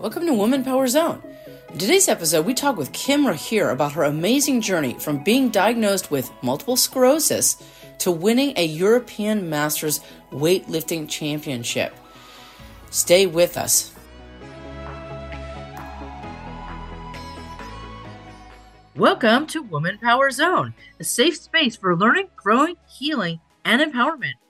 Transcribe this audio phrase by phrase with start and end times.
[0.00, 1.22] Welcome to Woman Power Zone.
[1.70, 6.10] In today's episode, we talk with Kim Rahir about her amazing journey from being diagnosed
[6.10, 7.62] with multiple sclerosis
[7.98, 10.00] to winning a European Masters
[10.32, 11.94] weightlifting championship.
[12.90, 13.92] Stay with us.
[18.96, 24.40] Welcome to Woman Power Zone, a safe space for learning, growing, healing, and empowerment.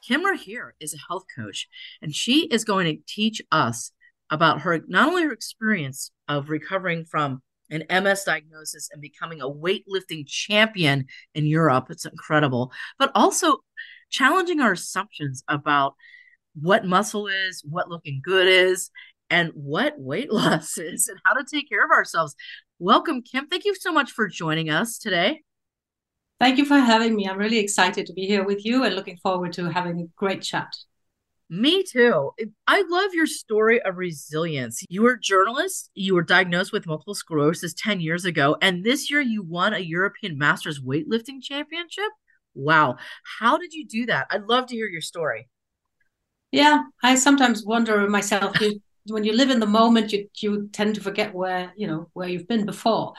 [0.00, 1.68] Kim Rahir is a health coach,
[2.00, 3.92] and she is going to teach us
[4.30, 9.48] about her not only her experience of recovering from an MS diagnosis and becoming a
[9.48, 11.86] weightlifting champion in Europe.
[11.90, 13.58] It's incredible, but also
[14.10, 15.94] challenging our assumptions about
[16.54, 18.90] what muscle is, what looking good is,
[19.30, 22.34] and what weight loss is, and how to take care of ourselves.
[22.78, 23.46] Welcome, Kim.
[23.46, 25.42] Thank you so much for joining us today.
[26.40, 27.28] Thank you for having me.
[27.28, 30.42] I'm really excited to be here with you and looking forward to having a great
[30.42, 30.74] chat.
[31.50, 32.30] Me too.
[32.66, 34.82] I love your story of resilience.
[34.88, 39.10] You were a journalist, you were diagnosed with multiple sclerosis 10 years ago, and this
[39.10, 42.10] year you won a European Masters weightlifting championship.
[42.54, 42.96] Wow.
[43.38, 44.26] How did you do that?
[44.30, 45.48] I'd love to hear your story.
[46.50, 48.56] Yeah, I sometimes wonder myself
[49.06, 52.28] when you live in the moment you you tend to forget where, you know, where
[52.28, 53.14] you've been before.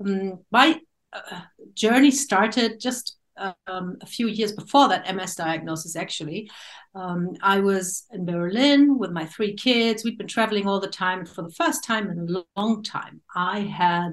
[0.00, 0.80] Um, my
[1.12, 1.40] uh,
[1.74, 3.15] journey started just
[3.66, 6.50] um, a few years before that MS diagnosis, actually.
[6.94, 10.04] Um, I was in Berlin with my three kids.
[10.04, 11.20] We'd been traveling all the time.
[11.20, 14.12] And for the first time in a long time, I had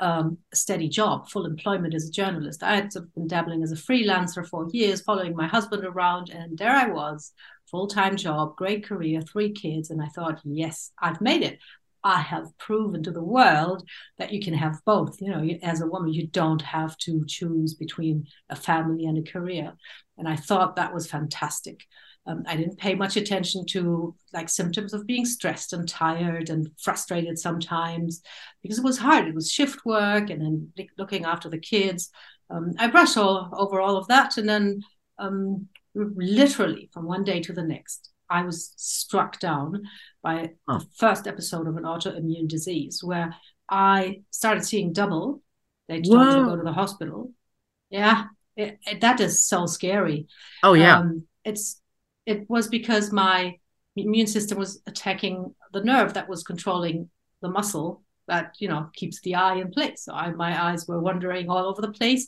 [0.00, 2.62] um, a steady job, full employment as a journalist.
[2.62, 6.30] I had sort of been dabbling as a freelancer for years, following my husband around.
[6.30, 7.32] And there I was,
[7.70, 9.90] full time job, great career, three kids.
[9.90, 11.58] And I thought, yes, I've made it.
[12.04, 13.88] I have proven to the world
[14.18, 15.20] that you can have both.
[15.20, 19.30] You know, as a woman, you don't have to choose between a family and a
[19.30, 19.72] career.
[20.18, 21.80] And I thought that was fantastic.
[22.26, 26.68] Um, I didn't pay much attention to like symptoms of being stressed and tired and
[26.78, 28.22] frustrated sometimes
[28.62, 29.26] because it was hard.
[29.26, 32.10] It was shift work and then looking after the kids.
[32.50, 34.82] Um, I brushed all over all of that, and then
[35.18, 39.82] um, literally from one day to the next, I was struck down
[40.24, 40.78] by oh.
[40.78, 43.36] the first episode of an autoimmune disease where
[43.68, 45.42] I started seeing double.
[45.86, 46.24] They told Whoa.
[46.24, 47.30] me to go to the hospital.
[47.90, 48.24] Yeah,
[48.56, 50.26] it, it, that is so scary.
[50.62, 51.80] Oh yeah, um, it's
[52.26, 53.58] it was because my
[53.96, 57.10] immune system was attacking the nerve that was controlling
[57.42, 60.04] the muscle that you know keeps the eye in place.
[60.06, 62.26] So I, my eyes were wandering all over the place,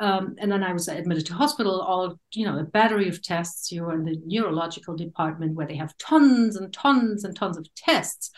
[0.00, 3.70] um, and then I was admitted to hospital, all, you know, a battery of tests.
[3.70, 7.72] You were in the neurological department where they have tons and tons and tons of
[7.74, 8.30] tests,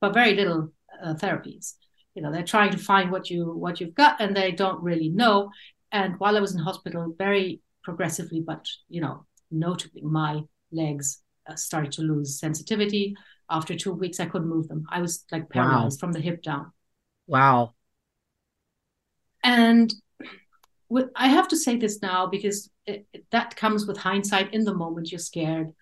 [0.00, 1.74] but very little uh, therapies.
[2.14, 5.08] You know, they're trying to find what you what you've got, and they don't really
[5.08, 5.50] know.
[5.92, 11.54] And while I was in hospital, very progressively, but you know, notably, my legs uh,
[11.54, 13.14] started to lose sensitivity.
[13.48, 14.86] After two weeks, I couldn't move them.
[14.90, 16.00] I was like paralyzed wow.
[16.00, 16.72] from the hip down.
[17.28, 17.74] Wow.
[19.44, 19.94] And
[21.14, 24.52] I have to say this now because it, that comes with hindsight.
[24.52, 25.72] In the moment, you're scared.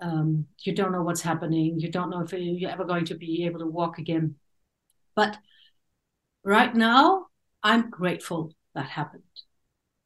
[0.00, 1.78] Um, you don't know what's happening.
[1.78, 4.36] You don't know if you're ever going to be able to walk again.
[5.14, 5.36] But
[6.44, 7.26] right now,
[7.62, 9.22] I'm grateful that happened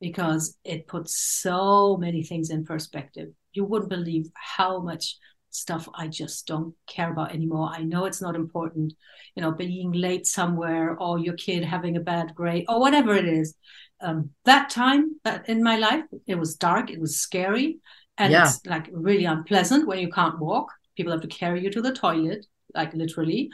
[0.01, 3.29] because it puts so many things in perspective.
[3.53, 5.17] You wouldn't believe how much
[5.51, 7.71] stuff I just don't care about anymore.
[7.73, 8.95] I know it's not important,
[9.37, 13.27] you know, being late somewhere or your kid having a bad grade or whatever it
[13.27, 13.55] is
[14.03, 17.79] um, that time in my life, it was dark, it was scary,
[18.19, 18.45] and yeah.
[18.45, 20.71] it's like really unpleasant when you can't walk.
[20.97, 23.51] People have to carry you to the toilet, like literally.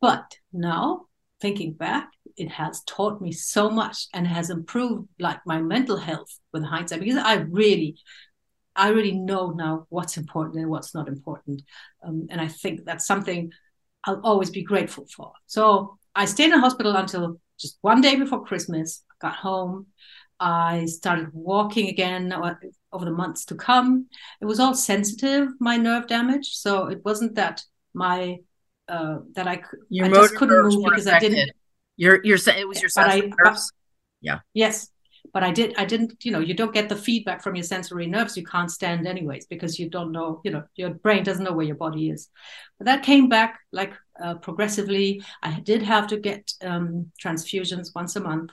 [0.00, 1.06] But now,
[1.40, 6.38] thinking back, it has taught me so much and has improved like my mental health
[6.52, 7.96] with hindsight because I really,
[8.74, 11.62] I really know now what's important and what's not important.
[12.04, 13.52] Um, and I think that's something
[14.06, 15.32] I'll always be grateful for.
[15.46, 19.86] So I stayed in the hospital until just one day before Christmas got home.
[20.38, 24.06] I started walking again over the months to come.
[24.40, 26.48] It was all sensitive, my nerve damage.
[26.54, 27.62] So it wasn't that
[27.94, 28.38] my
[28.88, 31.32] uh, that I, your I just couldn't move because affected.
[31.32, 31.56] I didn't.
[31.96, 33.72] You're you're saying it was your sensitive I, nerves.
[34.20, 34.40] yeah.
[34.52, 34.90] Yes,
[35.36, 38.06] but I did I didn't you know you don't get the feedback from your sensory
[38.06, 38.38] nerves.
[38.38, 41.66] You can't stand anyways because you don't know you know your brain doesn't know where
[41.66, 42.30] your body is.
[42.78, 45.22] But that came back like uh, progressively.
[45.42, 48.50] I did have to get um, transfusions once a month.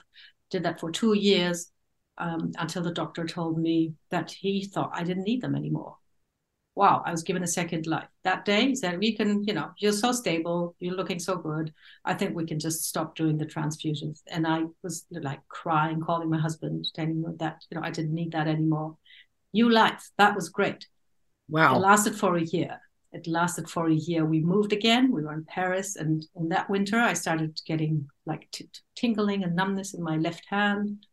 [0.50, 1.70] Did that for two years
[2.18, 5.96] um, until the doctor told me that he thought I didn't need them anymore
[6.76, 8.08] wow, I was given a second life.
[8.24, 11.72] That day, he said, we can, you know, you're so stable, you're looking so good.
[12.04, 14.22] I think we can just stop doing the transfusions.
[14.26, 18.14] And I was like crying, calling my husband, telling him that, you know, I didn't
[18.14, 18.96] need that anymore.
[19.52, 20.10] New life.
[20.18, 20.88] That was great.
[21.48, 21.76] Wow.
[21.76, 22.80] It lasted for a year.
[23.12, 24.24] It lasted for a year.
[24.24, 25.12] We moved again.
[25.12, 25.94] We were in Paris.
[25.94, 30.44] And in that winter, I started getting like t- tingling and numbness in my left
[30.48, 31.06] hand.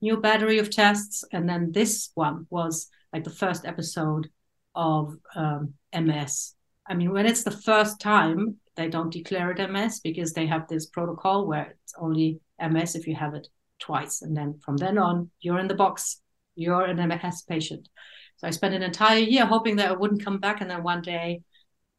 [0.00, 1.24] New battery of tests.
[1.32, 4.30] And then this one was like the first episode
[4.74, 6.54] of um, MS.
[6.86, 10.66] I mean, when it's the first time, they don't declare it MS because they have
[10.66, 13.48] this protocol where it's only MS if you have it
[13.78, 14.22] twice.
[14.22, 16.20] And then from then on, you're in the box,
[16.54, 17.88] you're an MS patient.
[18.36, 20.60] So I spent an entire year hoping that it wouldn't come back.
[20.60, 21.42] And then one day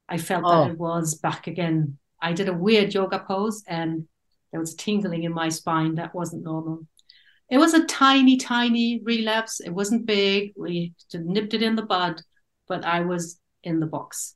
[0.10, 0.64] I felt oh.
[0.64, 1.98] that it was back again.
[2.22, 4.08] I did a weird yoga pose and
[4.52, 6.86] there was a tingling in my spine that wasn't normal.
[7.50, 9.60] It was a tiny, tiny relapse.
[9.60, 10.54] It wasn't big.
[10.58, 12.22] We nipped it in the bud
[12.68, 14.36] but I was in the box.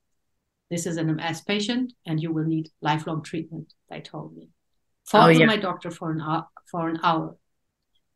[0.70, 3.74] This is an MS patient, and you will need lifelong treatment.
[3.90, 4.50] They told me.
[5.06, 5.46] Fought oh, yeah.
[5.46, 7.38] my doctor for an hour, for an hour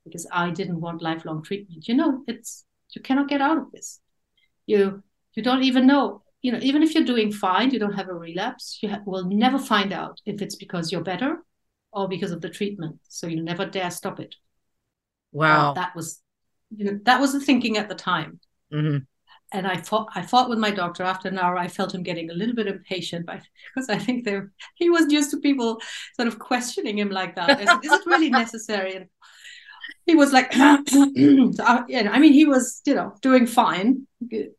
[0.03, 1.87] because I didn't want lifelong treatment.
[1.87, 4.01] You know, it's you cannot get out of this.
[4.65, 5.01] You
[5.33, 6.23] you don't even know.
[6.41, 8.79] You know, even if you're doing fine, you don't have a relapse.
[8.81, 11.37] You ha- will never find out if it's because you're better
[11.93, 12.99] or because of the treatment.
[13.07, 14.35] So you never dare stop it.
[15.31, 16.21] Wow, uh, that was
[16.75, 18.39] you know that was the thinking at the time.
[18.73, 18.97] Mm-hmm
[19.51, 21.57] and I fought I fought with my doctor after an hour.
[21.57, 23.25] I felt him getting a little bit impatient
[23.75, 24.39] because I think they
[24.75, 25.81] he was used to people
[26.15, 27.61] sort of questioning him like that.
[27.61, 28.95] Is, is it really necessary?
[28.95, 29.07] And
[30.05, 30.63] he was like, so
[31.63, 34.07] I, yeah, I mean, he was you know doing fine,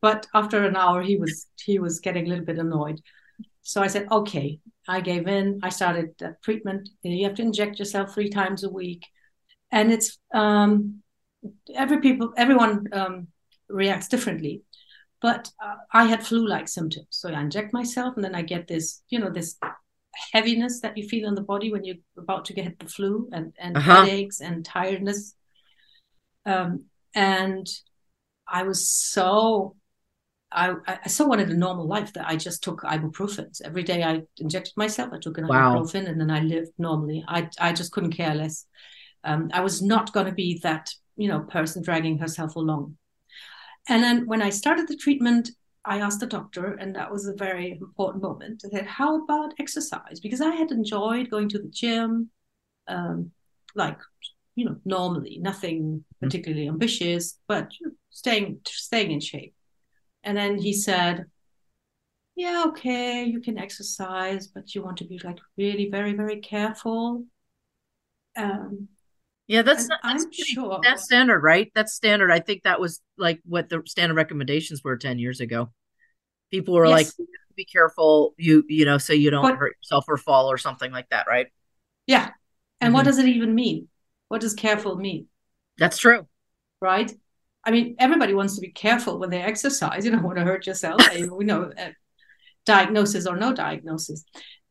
[0.01, 3.01] but after an hour, he was he was getting a little bit annoyed.
[3.63, 4.61] So I said, okay.
[4.89, 5.61] I gave in.
[5.63, 6.89] I started treatment.
[7.03, 9.07] You have to inject yourself three times a week,
[9.71, 11.03] and it's um,
[11.73, 13.29] every people everyone um,
[13.69, 14.63] reacts differently
[15.23, 17.07] but uh, I had flu-like symptoms.
[17.11, 19.57] So I inject myself, and then I get this, you know, this
[20.33, 23.55] heaviness that you feel in the body when you're about to get the flu, and
[23.59, 24.05] and uh-huh.
[24.05, 25.35] headaches and tiredness.
[26.45, 27.67] Um, and
[28.49, 29.77] I was so
[30.51, 34.03] I, I so wanted a normal life that I just took ibuprofen every day.
[34.03, 35.11] I injected myself.
[35.13, 35.77] I took an wow.
[35.77, 37.25] ibuprofen, and then I lived normally.
[37.29, 38.67] I I just couldn't care less.
[39.25, 42.97] Um, I was not going to be that you know person dragging herself along.
[43.89, 45.51] And then when I started the treatment,
[45.85, 48.63] I asked the doctor, and that was a very important moment.
[48.65, 50.21] I said, How about exercise?
[50.21, 52.31] Because I had enjoyed going to the gym,
[52.87, 53.33] um,
[53.75, 53.99] like,
[54.55, 56.25] you know, normally, nothing mm-hmm.
[56.27, 56.75] particularly mm-hmm.
[56.75, 57.69] ambitious, but
[58.11, 59.55] staying staying in shape.
[60.23, 61.25] And then he said,
[62.37, 67.25] Yeah, okay, you can exercise, but you want to be like really very, very careful.
[68.37, 68.89] Um,
[69.47, 70.81] yeah, that's not, that's, pretty, sure.
[70.83, 71.71] that's standard, right?
[71.75, 72.31] That's standard.
[72.31, 75.71] I think that was like what the standard recommendations were 10 years ago.
[76.51, 76.93] People were yes.
[77.19, 80.57] like, be careful, you you know, so you don't but, hurt yourself or fall or
[80.57, 81.49] something like that, right?
[82.07, 82.31] Yeah.
[82.81, 82.95] And mm-hmm.
[82.95, 83.89] what does it even mean?
[84.29, 85.27] What does careful mean?
[85.79, 86.27] That's true.
[86.81, 87.13] Right?
[87.65, 90.05] I mean, everybody wants to be careful when they exercise.
[90.05, 91.01] You don't want to hurt yourself.
[91.31, 91.91] we know uh,
[92.65, 94.25] diagnosis or no diagnosis.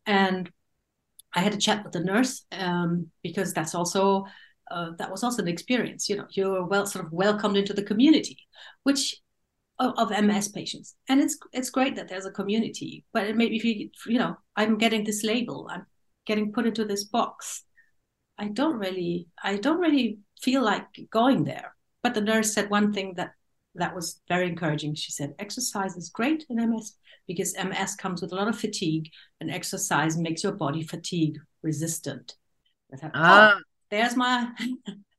[0.05, 0.49] And
[1.33, 4.25] I had a chat with the nurse um, because that's also
[4.71, 6.09] uh, that was also an experience.
[6.09, 8.37] You know, you're well sort of welcomed into the community,
[8.83, 9.17] which
[9.79, 13.05] of, of MS patients, and it's it's great that there's a community.
[13.13, 15.85] But it maybe if you you know, I'm getting this label, I'm
[16.25, 17.63] getting put into this box.
[18.37, 21.75] I don't really, I don't really feel like going there.
[22.01, 23.33] But the nurse said one thing that
[23.75, 24.95] that was very encouraging.
[24.95, 26.95] She said, exercise is great in MS
[27.27, 29.09] because MS comes with a lot of fatigue,
[29.39, 32.35] and exercise makes your body fatigue resistant.
[32.95, 33.53] Thought, ah.
[33.55, 34.49] Oh, there's my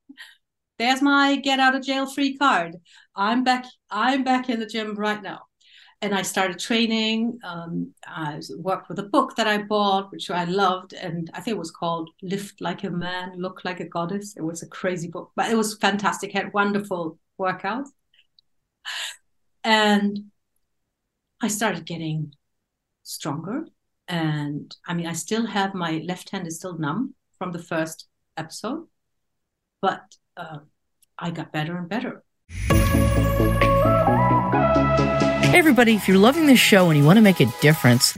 [0.79, 2.77] there's my get out of jail free card.
[3.15, 5.43] I'm back i'm back in the gym right now.
[6.01, 10.45] And i started training um, i worked with a book that i bought which i
[10.45, 14.35] loved and i think it was called lift like a man look like a goddess.
[14.37, 16.33] It was a crazy book but it was fantastic.
[16.33, 17.89] Had wonderful workouts.
[19.63, 20.31] And
[21.41, 22.33] i started getting
[23.05, 23.67] stronger.
[24.09, 28.09] And i mean i still have my left hand is still numb from the first
[28.37, 28.87] episode,
[29.81, 30.59] but uh,
[31.19, 32.23] I got better and better.
[35.51, 38.17] Hey, everybody, if you're loving this show and you want to make a difference,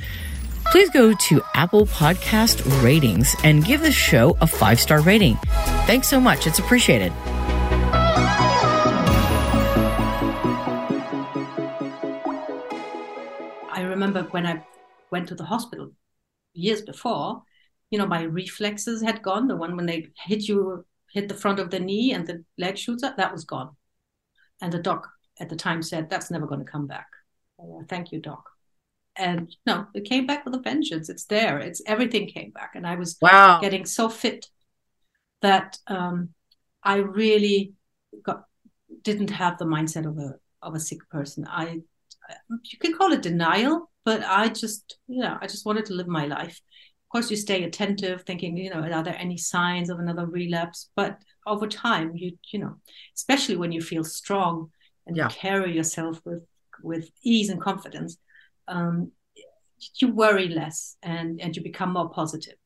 [0.66, 5.36] please go to Apple Podcast Ratings and give this show a five star rating.
[5.86, 7.12] Thanks so much, it's appreciated.
[13.72, 14.64] I remember when I
[15.10, 15.90] went to the hospital
[16.52, 17.42] years before,
[17.90, 19.48] you know, my reflexes had gone.
[19.48, 22.76] The one when they hit you, hit the front of the knee and the leg
[22.76, 23.70] shoots up, that was gone.
[24.60, 25.08] And the doc
[25.40, 27.06] at the time said, that's never going to come back.
[27.60, 28.44] Oh, thank you, doc.
[29.16, 31.08] And no, it came back with a vengeance.
[31.08, 31.58] It's there.
[31.58, 32.72] It's everything came back.
[32.74, 33.60] And I was wow.
[33.60, 34.46] getting so fit
[35.40, 36.30] that um,
[36.82, 37.74] I really
[38.22, 38.44] got
[39.02, 41.46] didn't have the mindset of a of a sick person.
[41.48, 41.80] I
[42.48, 46.26] you can call it denial, but I just yeah, I just wanted to live my
[46.26, 46.60] life.
[47.14, 50.90] Of course, you stay attentive, thinking you know are there any signs of another relapse?
[50.96, 52.74] But over time, you you know,
[53.14, 54.72] especially when you feel strong
[55.06, 55.28] and yeah.
[55.28, 56.42] you carry yourself with
[56.82, 58.18] with ease and confidence,
[58.66, 59.12] um,
[59.98, 62.56] you worry less and and you become more positive.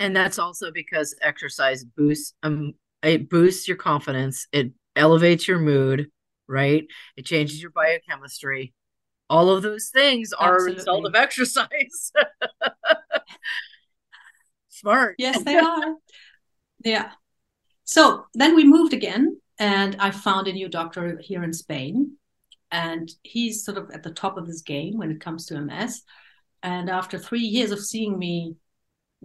[0.00, 2.72] And that's also because exercise boosts um
[3.04, 4.48] it boosts your confidence.
[4.50, 6.10] It elevates your mood,
[6.48, 6.88] right?
[7.16, 8.74] It changes your biochemistry.
[9.28, 10.72] All of those things are Absolutely.
[10.72, 12.12] a result of exercise.
[14.80, 15.16] Smart.
[15.18, 15.94] Yes, they are.
[16.84, 17.12] yeah.
[17.84, 22.16] So then we moved again, and I found a new doctor here in Spain.
[22.72, 26.02] And he's sort of at the top of his game when it comes to MS.
[26.62, 28.54] And after three years of seeing me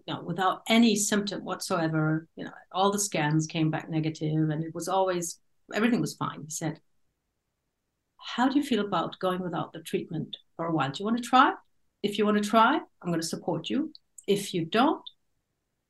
[0.05, 2.27] you know, without any symptom whatsoever.
[2.35, 5.39] You know, all the scans came back negative, and it was always
[5.74, 6.43] everything was fine.
[6.43, 6.79] He said,
[8.17, 10.91] "How do you feel about going without the treatment for a while?
[10.91, 11.53] Do you want to try?
[12.03, 13.93] If you want to try, I'm going to support you.
[14.27, 15.01] If you don't,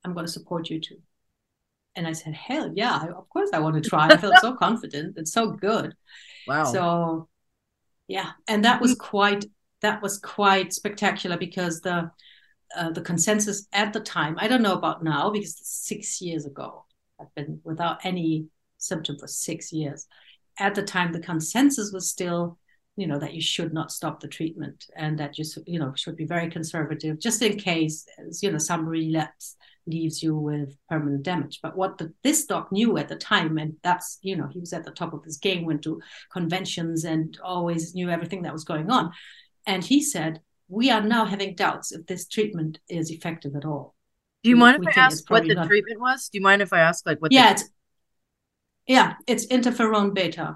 [0.05, 0.99] I'm going to support you too."
[1.95, 3.05] And I said, "Hell yeah!
[3.15, 5.17] Of course I want to try." I felt so confident.
[5.17, 5.93] It's so good.
[6.47, 6.65] Wow.
[6.65, 7.29] So,
[8.07, 9.45] yeah, and that was quite
[9.81, 12.11] that was quite spectacular because the
[12.75, 16.85] uh, the consensus at the time, I don't know about now because six years ago,
[17.19, 18.47] I've been without any
[18.77, 20.07] symptom for six years.
[20.59, 22.57] At the time, the consensus was still,
[22.95, 26.15] you know, that you should not stop the treatment and that you, you know, should
[26.15, 28.05] be very conservative just in case,
[28.41, 29.55] you know, some relapse
[29.87, 31.59] leaves you with permanent damage.
[31.61, 34.73] But what the, this doc knew at the time, and that's, you know, he was
[34.73, 36.01] at the top of his game, went to
[36.31, 39.11] conventions and always knew everything that was going on.
[39.65, 43.95] And he said, we are now having doubts if this treatment is effective at all.
[44.43, 45.67] Do you mind we, if I ask what the not...
[45.67, 46.29] treatment was?
[46.29, 47.31] Do you mind if I ask like what?
[47.31, 47.61] Yeah, the...
[47.61, 47.69] it's
[48.87, 50.55] yeah, it's interferon beta.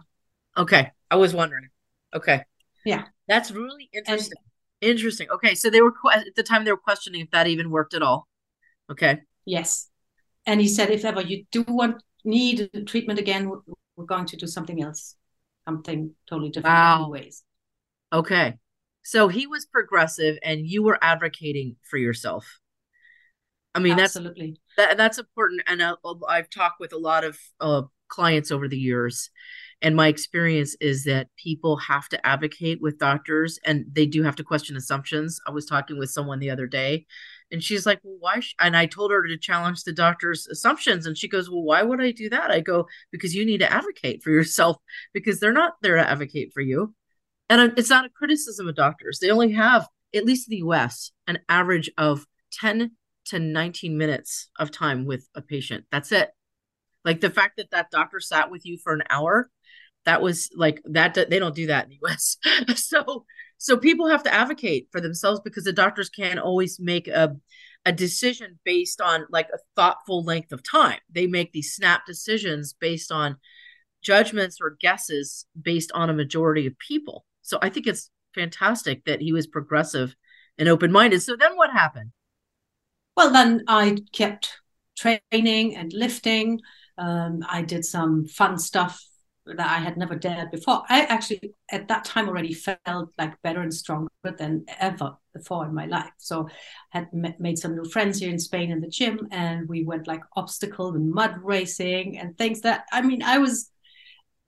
[0.56, 1.70] Okay, I was wondering.
[2.14, 2.44] Okay.
[2.86, 4.38] Yeah, that's really interesting.
[4.82, 5.30] And, interesting.
[5.32, 8.04] Okay, so they were at the time they were questioning if that even worked at
[8.04, 8.28] all.
[8.91, 9.19] Okay.
[9.46, 9.89] Yes,
[10.46, 13.51] and he said if ever you do want need treatment again,
[13.96, 15.15] we're going to do something else,
[15.67, 17.10] something totally different wow.
[17.10, 17.43] ways.
[18.12, 18.55] Okay.
[19.03, 22.60] So he was progressive and you were advocating for yourself.
[23.75, 24.58] I mean, Absolutely.
[24.75, 25.62] that's that, that's important.
[25.67, 29.29] And I, uh, I've talked with a lot of uh, clients over the years,
[29.81, 34.36] and my experience is that people have to advocate with doctors, and they do have
[34.38, 35.39] to question assumptions.
[35.48, 37.05] I was talking with someone the other day,
[37.51, 41.18] and she's like, "Well, why?" And I told her to challenge the doctor's assumptions, and
[41.18, 44.24] she goes, "Well, why would I do that?" I go, "Because you need to advocate
[44.24, 44.77] for yourself,
[45.13, 46.96] because they're not there to advocate for you."
[47.50, 49.20] and it's not a criticism of doctors.
[49.20, 52.91] They only have, at least in the US, an average of 10
[53.25, 55.86] to 19 minutes of time with a patient.
[55.91, 56.29] That's it.
[57.03, 59.50] Like the fact that that doctor sat with you for an hour,
[60.06, 61.13] that was like that.
[61.13, 62.38] They don't do that in the US.
[62.75, 63.25] so,
[63.60, 67.36] so people have to advocate for themselves because the doctors can't always make a
[67.86, 71.00] a decision based on like a thoughtful length of time.
[71.10, 73.38] They make these snap decisions based on
[74.01, 77.25] judgments or guesses based on a majority of people.
[77.42, 80.16] So I think it's fantastic that he was progressive
[80.58, 81.22] and open minded.
[81.22, 82.12] So then what happened?
[83.16, 84.58] Well, then I kept
[84.98, 86.60] training and lifting.
[86.98, 89.01] Um, I did some fun stuff
[89.56, 90.84] that I had never dared before.
[90.89, 95.74] I actually, at that time, already felt like better and stronger than ever before in
[95.74, 96.12] my life.
[96.18, 96.48] So,
[96.94, 100.08] I had made some new friends here in Spain in the gym, and we went
[100.08, 103.72] like obstacle and mud racing and things that I mean, I was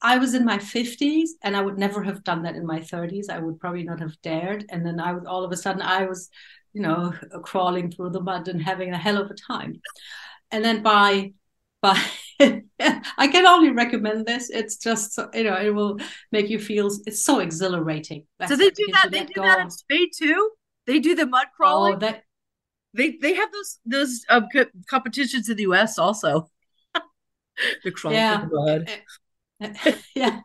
[0.02, 3.30] I was in my 50s and I would never have done that in my 30s.
[3.30, 4.66] I would probably not have dared.
[4.70, 6.30] And then I was all of a sudden I was,
[6.74, 9.80] you know, crawling through the mud and having a hell of a time.
[10.50, 11.34] And then by
[11.82, 12.02] by
[13.18, 14.50] I can only recommend this.
[14.50, 16.00] It's just you know, it will
[16.32, 18.26] make you feel it's so exhilarating.
[18.48, 20.52] so they do that they do that in Spain too?
[20.88, 21.96] They do the mud crawling.
[21.96, 22.24] Oh, that
[22.94, 24.48] they they have those those um,
[24.90, 26.50] competitions in the US also.
[27.84, 28.46] the crawling yeah.
[28.52, 28.90] mud.
[29.60, 30.42] Eh, yeah.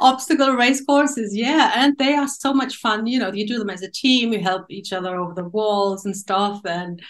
[0.00, 3.06] Obstacle race courses, yeah, and they are so much fun.
[3.06, 6.06] You know, you do them as a team, you help each other over the walls
[6.06, 7.02] and stuff, and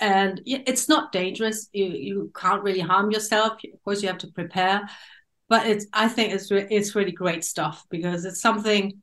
[0.00, 1.68] and it's not dangerous.
[1.72, 3.52] You you can't really harm yourself.
[3.52, 4.88] Of course, you have to prepare,
[5.48, 9.02] but it's I think it's re- it's really great stuff because it's something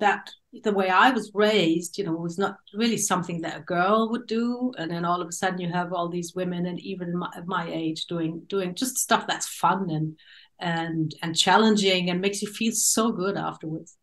[0.00, 4.10] that the way I was raised, you know, was not really something that a girl
[4.10, 4.72] would do.
[4.76, 7.70] And then all of a sudden, you have all these women, and even my, my
[7.70, 10.18] age, doing doing just stuff that's fun and
[10.58, 13.96] and and challenging and makes you feel so good afterwards.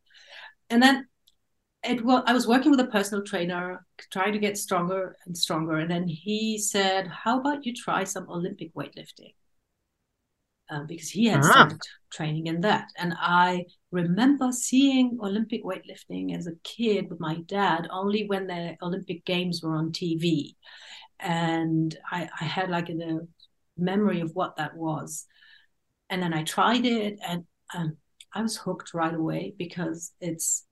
[0.70, 1.08] And then
[1.88, 5.77] it was I was working with a personal trainer, trying to get stronger and stronger.
[5.77, 9.34] And then he said, "How about you try some Olympic weightlifting?"
[10.70, 11.51] Uh, because he had uh-huh.
[11.51, 17.38] started training in that, and I remember seeing Olympic weightlifting as a kid with my
[17.46, 20.56] dad only when the Olympic Games were on TV,
[21.20, 23.20] and I, I had like a
[23.77, 25.25] memory of what that was,
[26.10, 27.98] and then I tried it, and um,
[28.34, 30.67] I was hooked right away because it's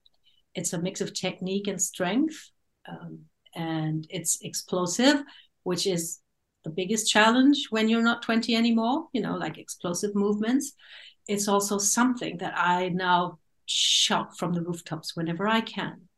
[0.56, 2.50] it's a mix of technique and strength,
[2.88, 3.20] um,
[3.54, 5.22] and it's explosive,
[5.62, 6.20] which is
[6.64, 9.06] the biggest challenge when you're not 20 anymore.
[9.12, 10.72] You know, like explosive movements.
[11.28, 16.08] It's also something that I now shout from the rooftops whenever I can.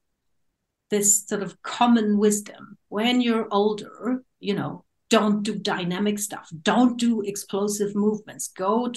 [0.90, 6.98] This sort of common wisdom when you're older, you know, don't do dynamic stuff, don't
[6.98, 8.92] do explosive movements, go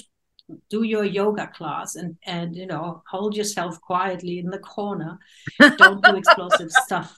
[0.69, 5.17] do your yoga class and and you know hold yourself quietly in the corner
[5.77, 7.17] don't do explosive stuff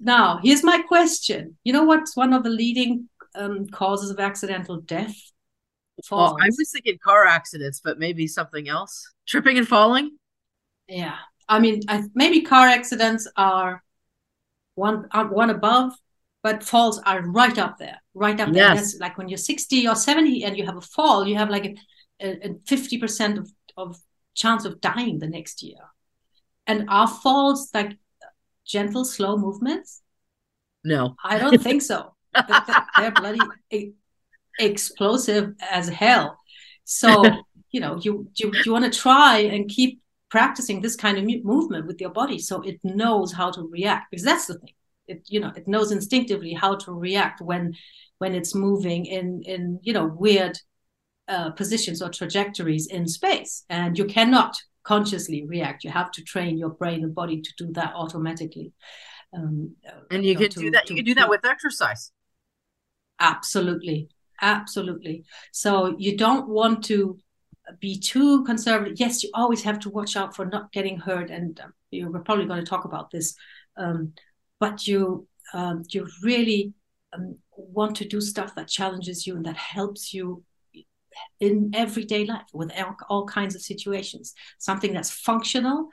[0.00, 4.80] now here's my question you know what's one of the leading um, causes of accidental
[4.80, 5.14] death
[6.06, 6.32] Falls.
[6.32, 9.12] Well, I was thinking car accidents, but maybe something else.
[9.26, 10.16] Tripping and falling.
[10.88, 11.16] Yeah,
[11.48, 13.82] I mean, I, maybe car accidents are
[14.74, 15.92] one are one above,
[16.42, 18.74] but falls are right up there, right up there.
[18.74, 18.98] Yes.
[18.98, 21.76] like when you're 60 or 70 and you have a fall, you have like
[22.20, 23.96] a, a 50% of, of
[24.34, 25.78] chance of dying the next year.
[26.66, 27.96] And are falls like
[28.66, 30.02] gentle, slow movements?
[30.84, 31.16] No.
[31.24, 32.14] I don't think so.
[32.34, 33.40] they're, they're bloody
[34.58, 36.38] explosive as hell.
[36.84, 37.24] So,
[37.70, 41.86] you know, you, you, you want to try and keep practicing this kind of movement
[41.86, 44.72] with your body so it knows how to react because that's the thing
[45.10, 47.74] it you know it knows instinctively how to react when
[48.18, 50.56] when it's moving in in you know weird
[51.30, 53.64] uh, positions or trajectories in space.
[53.70, 55.84] And you cannot consciously react.
[55.84, 58.72] You have to train your brain and body to do that automatically.
[59.32, 59.76] Um,
[60.10, 62.10] and you, you know, can to, do that to, you can do that with exercise.
[63.20, 64.08] Absolutely.
[64.42, 65.24] Absolutely.
[65.52, 67.18] So you don't want to
[67.78, 68.98] be too conservative.
[68.98, 71.30] Yes you always have to watch out for not getting hurt.
[71.30, 71.60] And
[71.92, 73.36] you know, we're probably going to talk about this
[73.76, 74.14] um,
[74.60, 76.72] but you um, you really
[77.12, 80.44] um, want to do stuff that challenges you and that helps you
[81.40, 85.88] in everyday life with all, all kinds of situations something that's functional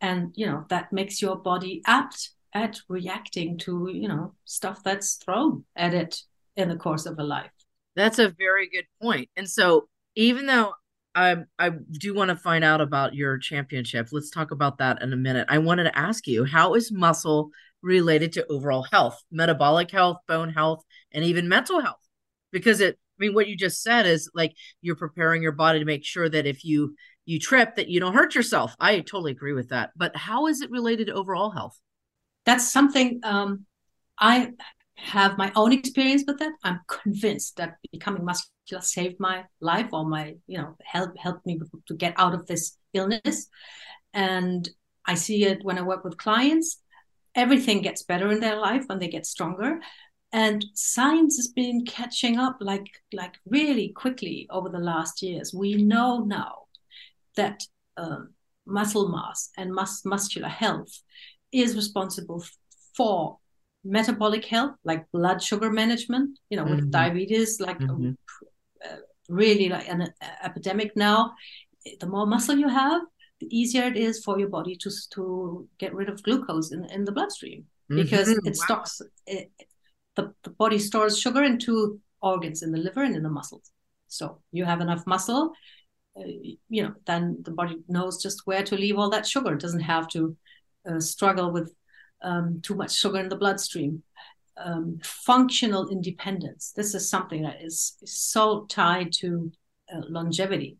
[0.00, 5.16] and you know that makes your body apt at reacting to you know stuff that's
[5.16, 6.22] thrown at it
[6.56, 7.50] in the course of a life
[7.94, 9.28] that's a very good point.
[9.36, 10.72] and so even though
[11.14, 14.08] I I do want to find out about your championship.
[14.12, 15.46] Let's talk about that in a minute.
[15.50, 17.50] I wanted to ask you, how is muscle
[17.82, 22.00] related to overall health, metabolic health, bone health, and even mental health.
[22.50, 25.84] Because it, I mean, what you just said is like you're preparing your body to
[25.84, 28.74] make sure that if you you trip, that you don't hurt yourself.
[28.80, 29.90] I totally agree with that.
[29.96, 31.78] But how is it related to overall health?
[32.44, 33.64] That's something um,
[34.18, 34.50] I
[34.96, 36.52] have my own experience with that.
[36.64, 41.60] I'm convinced that becoming muscular saved my life or my, you know, help helped me
[41.86, 43.48] to get out of this illness.
[44.12, 44.68] And
[45.04, 46.78] I see it when I work with clients
[47.34, 49.80] everything gets better in their life when they get stronger
[50.32, 55.74] and science has been catching up like like really quickly over the last years we
[55.74, 56.62] know now
[57.36, 57.62] that
[57.96, 58.30] um,
[58.66, 61.02] muscle mass and mus- muscular health
[61.52, 62.42] is responsible
[62.96, 63.38] for
[63.84, 66.76] metabolic health like blood sugar management you know mm-hmm.
[66.76, 68.12] with diabetes like mm-hmm.
[68.84, 68.96] uh,
[69.28, 71.32] really like an uh, epidemic now
[72.00, 73.02] the more muscle you have
[73.42, 77.04] the easier it is for your body to to get rid of glucose in, in
[77.04, 78.46] the bloodstream because mm-hmm.
[78.46, 78.64] it wow.
[78.64, 79.50] stocks it,
[80.14, 83.70] the, the body stores sugar in two organs in the liver and in the muscles.
[84.08, 85.52] So you have enough muscle
[86.16, 86.22] uh,
[86.68, 89.54] you know then the body knows just where to leave all that sugar.
[89.54, 90.36] It doesn't have to
[90.88, 91.72] uh, struggle with
[92.22, 94.02] um, too much sugar in the bloodstream.
[94.56, 96.72] Um, functional independence.
[96.76, 99.50] This is something that is, is so tied to
[99.92, 100.76] uh, longevity.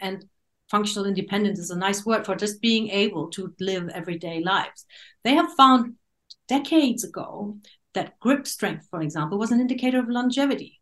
[0.00, 0.24] And
[0.70, 4.86] functional independence is a nice word for just being able to live everyday lives.
[5.22, 5.94] They have found
[6.48, 7.58] decades ago
[7.94, 10.80] that grip strength, for example, was an indicator of longevity.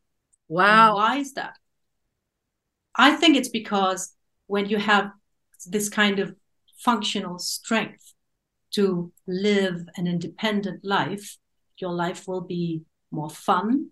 [0.48, 0.86] Wow.
[0.88, 1.54] And why is that?
[2.94, 4.14] I think it's because
[4.46, 5.10] when you have
[5.66, 6.34] this kind of
[6.78, 8.14] functional strength
[8.72, 11.36] to live an independent life,
[11.78, 13.90] your life will be more fun,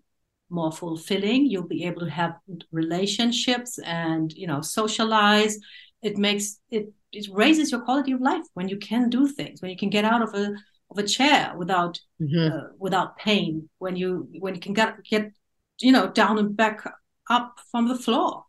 [0.51, 1.45] more fulfilling.
[1.45, 2.35] You'll be able to have
[2.71, 5.57] relationships and, you know, socialize
[6.01, 9.71] it makes it it raises your quality of life when you can do things when
[9.71, 10.53] you can get out of a
[10.89, 12.57] of a chair without mm-hmm.
[12.57, 15.31] uh, without pain when you when you can get get
[15.79, 16.83] you know down and back
[17.29, 18.45] up from the floor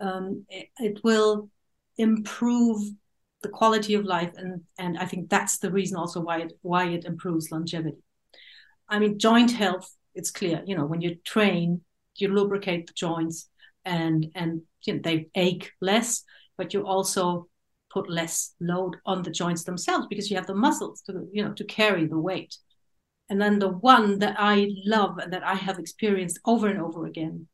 [0.00, 1.48] um, it, it will
[1.96, 2.82] improve
[3.42, 6.86] the quality of life and and i think that's the reason also why it why
[6.86, 8.02] it improves longevity
[8.88, 11.80] i mean joint health it's clear you know when you train
[12.16, 13.48] you lubricate the joints
[13.84, 16.24] and and you know, they ache less
[16.56, 17.48] but you also
[17.90, 21.52] put less load on the joints themselves because you have the muscles to you know
[21.52, 22.56] to carry the weight.
[23.28, 27.06] And then the one that i love and that i have experienced over and over
[27.06, 27.48] again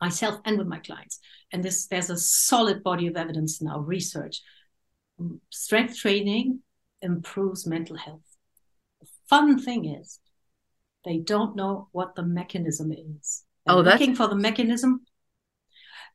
[0.00, 1.20] myself and with my clients
[1.52, 4.42] and this there's a solid body of evidence now research.
[5.50, 6.60] Strength training
[7.00, 8.36] improves mental health.
[9.00, 10.18] The fun thing is
[11.06, 15.00] they don't know what the mechanism is They're oh that's looking for the mechanism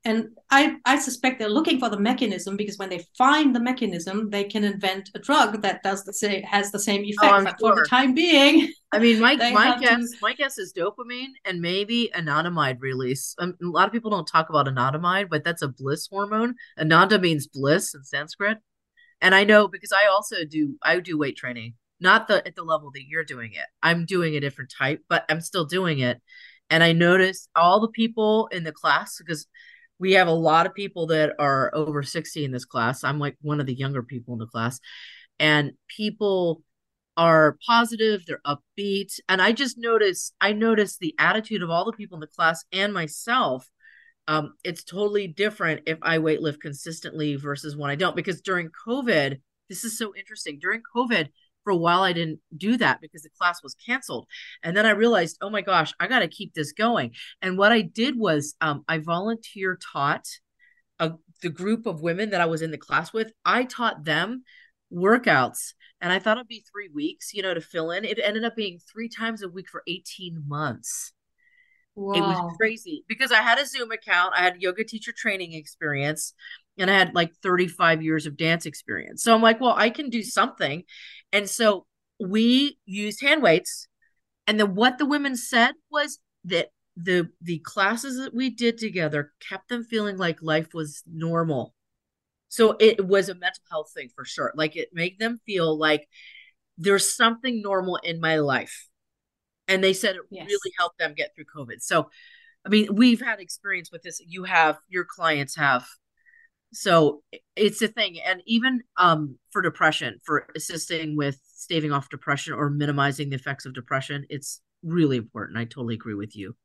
[0.04, 4.32] and I, I suspect they're looking for the mechanism because when they find the mechanism,
[4.32, 7.32] they can invent a drug that does the same has the same effect.
[7.32, 7.76] Oh, but sure.
[7.76, 10.18] for the time being, I mean, my my guess to...
[10.22, 13.36] my guess is dopamine and maybe anandamide release.
[13.38, 16.56] Um, a lot of people don't talk about anandamide, but that's a bliss hormone.
[16.80, 18.58] Ananda means bliss in Sanskrit,
[19.22, 22.64] and I know because I also do I do weight training, not the at the
[22.64, 23.66] level that you're doing it.
[23.82, 26.22] I'm doing a different type, but I'm still doing it.
[26.70, 29.48] And I notice all the people in the class because
[30.00, 33.04] we have a lot of people that are over 60 in this class.
[33.04, 34.80] I'm like one of the younger people in the class.
[35.40, 36.64] And people
[37.18, 39.20] are positive, they're upbeat.
[39.30, 42.64] And I just notice, I notice the attitude of all the people in the class
[42.72, 43.70] and myself.
[44.28, 48.16] Um, it's totally different if I weightlift consistently versus when I don't.
[48.16, 50.58] Because during COVID, this is so interesting.
[50.60, 51.28] During COVID,
[51.64, 54.28] for a while I didn't do that because the class was canceled.
[54.64, 57.14] And then I realized, oh my gosh, I got to keep this going.
[57.42, 60.26] And what I did was um, I volunteer taught
[61.00, 64.44] a, the group of women that I was in the class with, I taught them
[64.94, 65.74] workouts.
[66.00, 68.06] And I thought it'd be three weeks, you know, to fill in.
[68.06, 71.14] It ended up being three times a week for 18 months.
[71.96, 72.14] Wow.
[72.14, 76.34] It was crazy because I had a Zoom account, I had yoga teacher training experience,
[76.82, 79.24] and I had like 35 years of dance experience.
[79.24, 80.84] So I'm like, well, I can do something.
[81.32, 81.86] And so
[82.20, 83.88] we used hand weights.
[84.48, 89.32] And then what the women said was that the the classes that we did together
[89.48, 91.74] kept them feeling like life was normal.
[92.50, 94.52] So it was a mental health thing for sure.
[94.56, 96.10] Like it made them feel like
[96.78, 98.88] there's something normal in my life.
[99.68, 100.48] And they said it yes.
[100.48, 101.82] really helped them get through COVID.
[101.82, 102.10] So
[102.66, 104.22] I mean, we've had experience with this.
[104.26, 105.86] You have, your clients have
[106.74, 107.22] so
[107.56, 112.70] it's a thing and even um, for depression for assisting with staving off depression or
[112.70, 116.56] minimizing the effects of depression it's really important i totally agree with you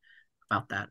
[0.51, 0.89] about that.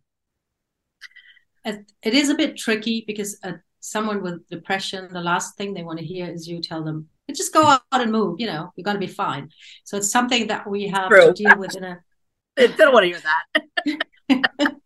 [2.04, 5.97] It is a bit tricky because uh, someone with depression the last thing they want
[5.97, 8.95] to hear is you tell them just go out and move you know you're going
[8.95, 9.49] to be fine.
[9.84, 11.34] So it's something that we have True.
[11.34, 11.99] to deal with in a
[12.56, 14.78] they don't want to hear that.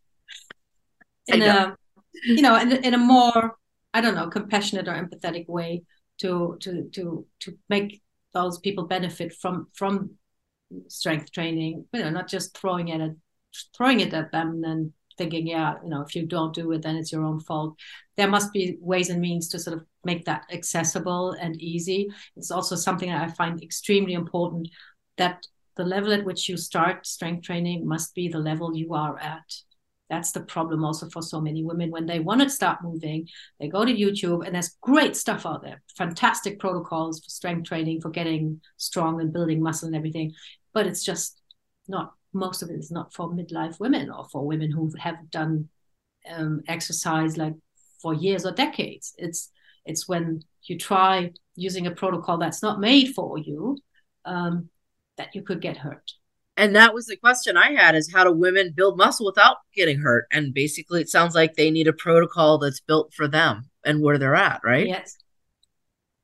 [1.27, 1.75] In a
[2.25, 3.55] you know in, in a more
[3.93, 5.84] I don't know, compassionate or empathetic way
[6.19, 8.02] to to to to make
[8.34, 10.12] those people benefit from from
[10.88, 11.86] strength training.
[11.93, 13.12] You know, not just throwing it at
[13.75, 16.82] throwing it at them and then thinking, yeah, you know, if you don't do it,
[16.82, 17.75] then it's your own fault.
[18.15, 22.10] There must be ways and means to sort of make that accessible and easy.
[22.38, 24.69] It's also something that I find extremely important
[25.17, 29.19] that the level at which you start strength training must be the level you are
[29.19, 29.43] at
[30.10, 31.91] that's the problem also for so many women.
[31.91, 33.28] When they want to start moving
[33.60, 35.82] they go to youtube and there's great stuff out there.
[35.98, 40.34] Fantastic protocols for strength training for getting strong and building muscle and everything.
[40.74, 41.41] But it's just
[41.88, 45.69] not most of it is not for midlife women or for women who have done
[46.30, 47.54] um, exercise like
[48.02, 49.13] for years or decades.
[49.17, 49.52] It's
[49.86, 53.78] it's when you try using a protocol that's not made for you
[54.26, 54.69] um,
[55.17, 56.12] that you could get hurt
[56.60, 60.00] and that was the question I had is how do women build muscle without getting
[60.00, 60.28] hurt?
[60.32, 64.17] And basically it sounds like they need a protocol that's built for them and where
[64.17, 64.88] they're at, right?
[64.88, 65.17] Yes.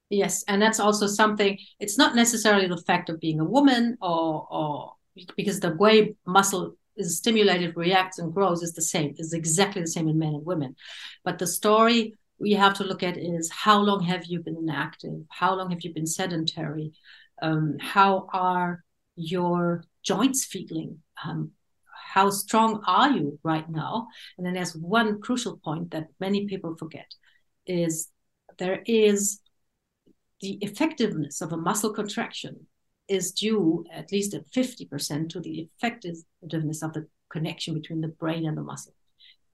[0.10, 0.44] Yes.
[0.48, 4.94] And that's also something it's not necessarily the fact of being a woman or or
[5.38, 9.88] because the way muscle is stimulated, reacts and grows is the same, is exactly the
[9.88, 10.76] same in men and women.
[11.24, 15.22] But the story we have to look at is how long have you been inactive?
[15.30, 16.92] How long have you been sedentary?
[17.42, 18.84] Um, how are
[19.16, 21.00] your joints feeling?
[21.26, 21.52] Um,
[22.14, 24.08] how strong are you right now?
[24.38, 27.08] And then there's one crucial point that many people forget
[27.68, 28.10] is
[28.58, 29.42] there is
[30.42, 32.68] the effectiveness of a muscle contraction
[33.08, 38.46] is due at least at 50% to the effectiveness of the connection between the brain
[38.46, 38.94] and the muscle.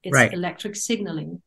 [0.03, 0.33] It's right.
[0.33, 1.41] electric signaling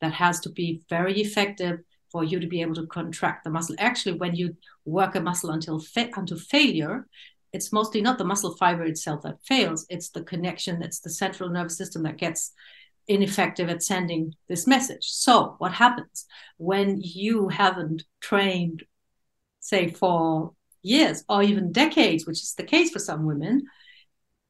[0.00, 3.76] that has to be very effective for you to be able to contract the muscle.
[3.78, 7.06] Actually, when you work a muscle until fa- until failure,
[7.52, 11.48] it's mostly not the muscle fiber itself that fails; it's the connection, it's the central
[11.48, 12.52] nervous system that gets
[13.06, 15.04] ineffective at sending this message.
[15.04, 16.26] So, what happens
[16.58, 18.84] when you haven't trained,
[19.60, 23.62] say, for years or even decades, which is the case for some women?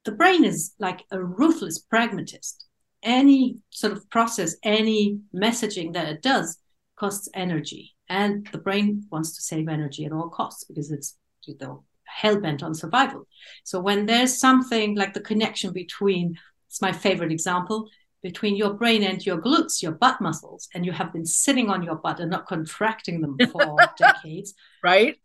[0.05, 2.65] The brain is like a ruthless pragmatist.
[3.01, 6.57] Any sort of process, any messaging that it does
[6.97, 7.95] costs energy.
[8.09, 12.39] And the brain wants to save energy at all costs because it's you know, hell
[12.39, 13.27] bent on survival.
[13.63, 17.89] So when there's something like the connection between, it's my favorite example,
[18.21, 21.83] between your brain and your glutes, your butt muscles, and you have been sitting on
[21.83, 25.15] your butt and not contracting them for decades, right?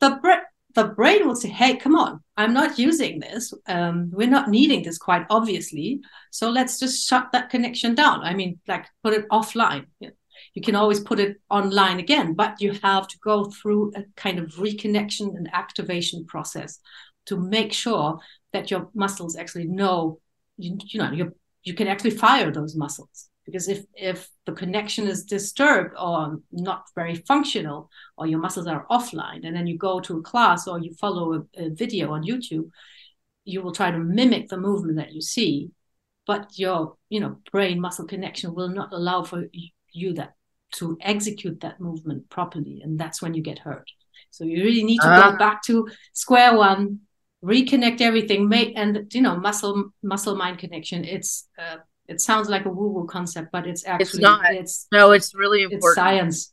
[0.00, 0.42] The bra-
[0.74, 3.52] the brain will say, "Hey, come on, I'm not using this.
[3.66, 6.00] Um, we're not needing this quite obviously.
[6.30, 8.22] So let's just shut that connection down.
[8.22, 9.86] I mean, like put it offline.
[10.00, 10.12] You
[10.62, 14.54] can always put it online again, but you have to go through a kind of
[14.54, 16.78] reconnection and activation process
[17.26, 18.18] to make sure
[18.52, 20.20] that your muscles actually know
[20.56, 23.28] you, you know you you can actually fire those muscles.
[23.44, 28.86] Because if if the connection is disturbed or not very functional or your muscles are
[28.90, 32.22] offline and then you go to a class or you follow a, a video on
[32.22, 32.70] youtube
[33.44, 35.70] you will try to mimic the movement that you see
[36.26, 39.44] but your you know brain muscle connection will not allow for
[39.94, 40.34] you that
[40.72, 43.90] to execute that movement properly and that's when you get hurt.
[44.30, 45.36] So you really need to go ah.
[45.36, 47.00] back to square one
[47.44, 51.04] reconnect everything make and you know muscle muscle mind connection.
[51.04, 51.76] It's uh,
[52.08, 54.54] it sounds like a woo woo concept but it's actually it's not.
[54.54, 55.84] it's no it's really important.
[55.84, 56.52] it's science.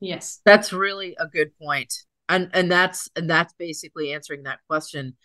[0.00, 0.40] Yes.
[0.44, 1.92] That's really a good point.
[2.28, 5.16] And and that's and that's basically answering that question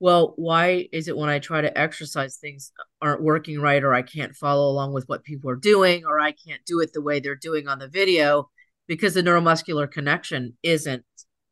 [0.00, 4.02] well why is it when i try to exercise things aren't working right or i
[4.02, 7.20] can't follow along with what people are doing or i can't do it the way
[7.20, 8.50] they're doing on the video
[8.88, 11.04] because the neuromuscular connection isn't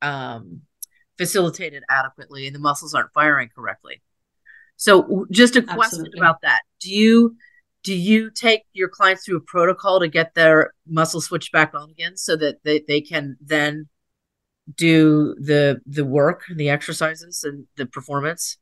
[0.03, 0.63] um
[1.19, 4.01] facilitated adequately and the muscles aren't firing correctly.
[4.77, 6.21] So just a question Absolutely.
[6.21, 6.61] about that.
[6.81, 7.37] Do you
[7.83, 11.91] do you take your clients through a protocol to get their muscle switched back on
[11.91, 13.89] again so that they, they can then
[14.75, 18.59] do the the work, the exercises and the performance?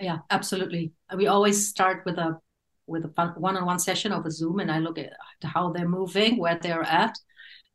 [0.00, 0.92] Yeah, absolutely.
[1.16, 2.38] We always start with a
[2.86, 5.12] with a one-on-one session over Zoom and I look at
[5.44, 7.16] how they're moving, where they're at,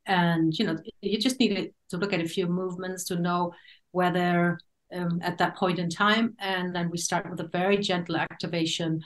[0.08, 3.54] and you know you just need to look at a few movements to know
[3.92, 4.60] whether
[4.94, 9.02] um, at that point in time and then we start with a very gentle activation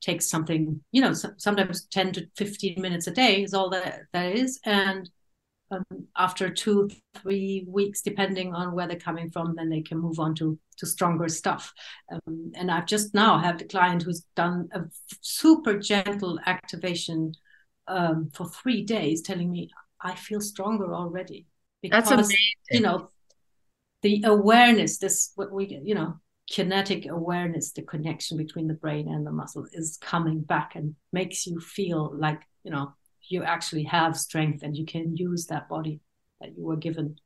[0.00, 4.34] takes something you know sometimes 10 to 15 minutes a day is all that that
[4.34, 5.08] is and
[5.70, 5.84] um,
[6.16, 10.34] after two three weeks depending on where they're coming from then they can move on
[10.34, 11.72] to to stronger stuff
[12.12, 14.80] um, and i've just now had a client who's done a
[15.20, 17.32] super gentle activation
[17.86, 19.70] um, for three days telling me
[20.04, 21.46] I feel stronger already.
[21.82, 22.36] Because, That's amazing.
[22.70, 23.10] You know,
[24.02, 29.26] the awareness, this what we you know, kinetic awareness, the connection between the brain and
[29.26, 32.92] the muscle is coming back and makes you feel like, you know,
[33.28, 36.00] you actually have strength and you can use that body
[36.40, 37.16] that you were given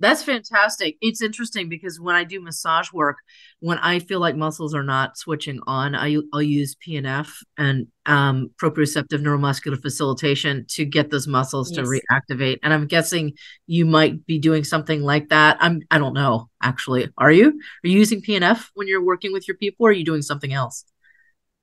[0.00, 0.96] that's fantastic.
[1.00, 3.18] It's interesting because when I do massage work,
[3.60, 8.50] when I feel like muscles are not switching on, I, will use PNF and um,
[8.60, 11.78] proprioceptive neuromuscular facilitation to get those muscles yes.
[11.78, 12.58] to reactivate.
[12.62, 13.34] And I'm guessing
[13.66, 15.58] you might be doing something like that.
[15.60, 17.08] I'm I don't know actually.
[17.16, 17.48] Are you?
[17.48, 20.52] Are you using PNF when you're working with your people, or are you doing something
[20.52, 20.84] else?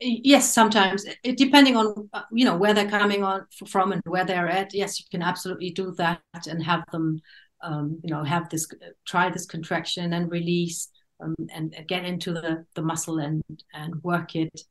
[0.02, 1.06] Yes sometimes.
[1.24, 4.74] It, depending on uh, you know where they're coming on from and where they're at
[4.74, 7.22] yes you can absolutely do that and have them
[7.62, 8.68] um, you know have this
[9.06, 10.90] try this contraction and release
[11.22, 14.62] um, and get into the, the muscle and and work it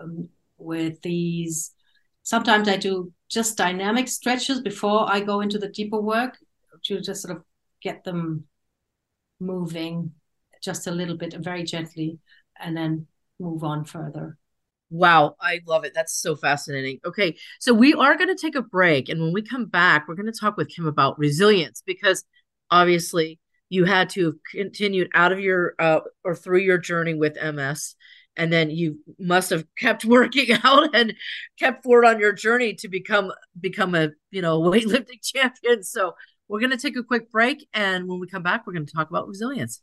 [0.00, 1.72] um, with these.
[2.22, 6.36] Sometimes i do just dynamic stretches before i go into the deeper work
[6.84, 7.42] to just sort of
[7.82, 8.44] get them
[9.40, 10.12] moving
[10.62, 12.18] just a little bit very gently
[12.60, 13.06] and then
[13.40, 14.36] move on further
[14.90, 15.92] Wow, I love it.
[15.94, 16.98] That's so fascinating.
[17.04, 19.08] Okay, so we are going to take a break.
[19.08, 22.24] And when we come back, we're going to talk with Kim about resilience because
[22.72, 27.40] obviously you had to have continued out of your uh, or through your journey with
[27.40, 27.94] MS.
[28.36, 31.14] And then you must have kept working out and
[31.58, 35.84] kept forward on your journey to become become a you know weightlifting champion.
[35.84, 36.14] So
[36.48, 38.92] we're going to take a quick break, and when we come back, we're going to
[38.92, 39.82] talk about resilience.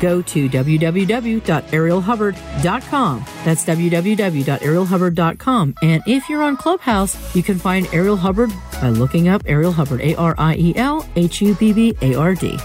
[0.00, 3.24] go to www.arielhubbard.com.
[3.44, 5.74] That's www.arielhubbard.com.
[5.82, 10.00] And if you're on Clubhouse, you can find Ariel Hubbard by looking up Ariel Hubbard,
[10.00, 12.58] A R I E L H U B B A R D.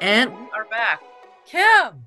[0.00, 1.00] And we are back.
[1.46, 2.06] Kim,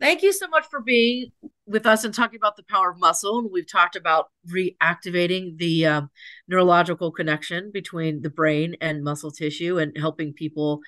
[0.00, 1.32] thank you so much for being
[1.72, 3.38] with us and talking about the power of muscle.
[3.38, 6.10] And we've talked about reactivating the um,
[6.46, 10.80] neurological connection between the brain and muscle tissue and helping people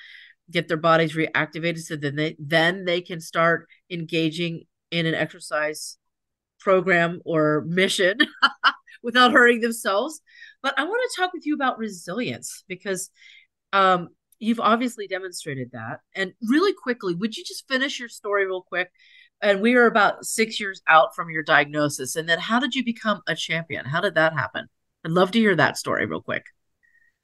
[0.51, 5.97] get their bodies reactivated so then they then they can start engaging in an exercise
[6.61, 8.19] program or mission
[9.03, 10.21] without hurting themselves.
[10.63, 13.11] But I want to talk with you about resilience because
[13.73, 16.01] um, you've obviously demonstrated that.
[16.15, 18.91] And really quickly, would you just finish your story real quick?
[19.43, 22.17] And we are about six years out from your diagnosis.
[22.17, 23.85] And then how did you become a champion?
[23.85, 24.69] How did that happen?
[25.05, 26.45] I'd love to hear that story real quick.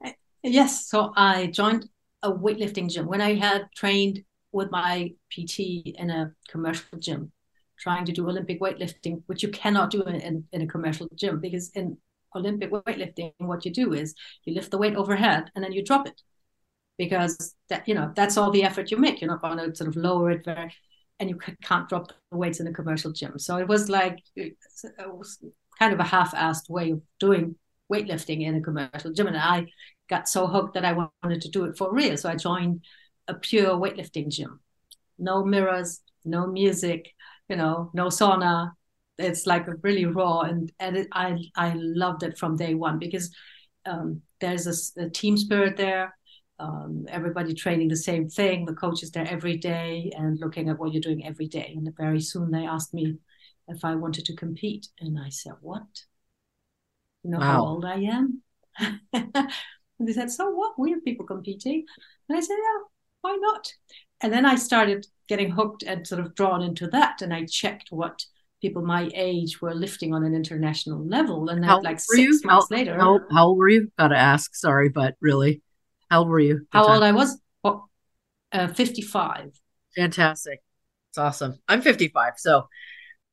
[0.05, 0.87] Eh, yes.
[0.88, 1.88] So I joined
[2.23, 7.33] a weightlifting gym when I had trained with my PT in a commercial gym,
[7.79, 11.70] trying to do Olympic weightlifting, which you cannot do in, in a commercial gym because
[11.70, 11.96] in
[12.35, 16.07] Olympic weightlifting, what you do is you lift the weight overhead and then you drop
[16.07, 16.20] it
[16.99, 19.20] because that you know that's all the effort you make.
[19.20, 20.73] You're not going to sort of lower it very,
[21.20, 23.38] and you can't drop the weights in a commercial gym.
[23.38, 24.56] So it was like it
[24.98, 25.38] was
[25.78, 27.54] kind of a half-assed way of doing
[27.92, 29.66] weightlifting in a commercial gym, and I
[30.09, 32.16] got so hooked that I wanted to do it for real.
[32.16, 32.80] So I joined
[33.28, 34.61] a pure weightlifting gym,
[35.18, 37.12] no mirrors, no music,
[37.48, 38.72] you know, no sauna.
[39.18, 43.30] It's like really raw, and and it, I I loved it from day one because
[43.85, 46.16] um, there's a, a team spirit there
[46.61, 48.64] um, everybody training the same thing.
[48.64, 51.73] The coach is there every day and looking at what you're doing every day.
[51.75, 53.16] And very soon they asked me
[53.66, 54.88] if I wanted to compete.
[55.01, 55.87] And I said, What?
[57.23, 57.44] You know wow.
[57.44, 58.42] how old I am?
[59.12, 59.33] and
[60.01, 60.79] they said, So what?
[60.79, 61.85] We have people competing.
[62.29, 62.85] And I said, Yeah,
[63.23, 63.73] why not?
[64.20, 67.23] And then I started getting hooked and sort of drawn into that.
[67.23, 68.23] And I checked what
[68.61, 71.49] people my age were lifting on an international level.
[71.49, 72.40] And then, like six you?
[72.44, 72.99] months how, later.
[72.99, 73.90] How, how old were you?
[73.99, 74.55] Gotta ask.
[74.55, 75.62] Sorry, but really.
[76.11, 76.66] How old were you?
[76.73, 76.94] How time?
[76.94, 77.40] old I was?
[77.62, 77.88] Well,
[78.53, 79.53] uh, 55.
[79.96, 80.61] Fantastic.
[81.11, 81.59] It's awesome.
[81.68, 82.35] I'm 55.
[82.37, 82.68] So,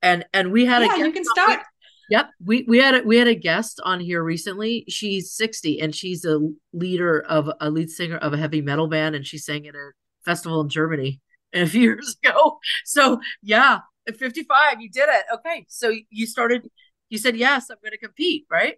[0.01, 1.61] and, and we had yeah, a, you can start.
[2.09, 2.29] Yep.
[2.43, 4.85] We, we had a, we had a guest on here recently.
[4.87, 6.39] She's 60 and she's a
[6.71, 9.15] leader of a lead singer of a heavy metal band.
[9.15, 9.89] And she sang at a
[10.23, 11.19] festival in Germany
[11.53, 12.59] a few years ago.
[12.85, 15.25] So yeah, at 55, you did it.
[15.33, 15.65] Okay.
[15.67, 16.67] So you started,
[17.09, 18.75] you said, yes, I'm going to compete, right?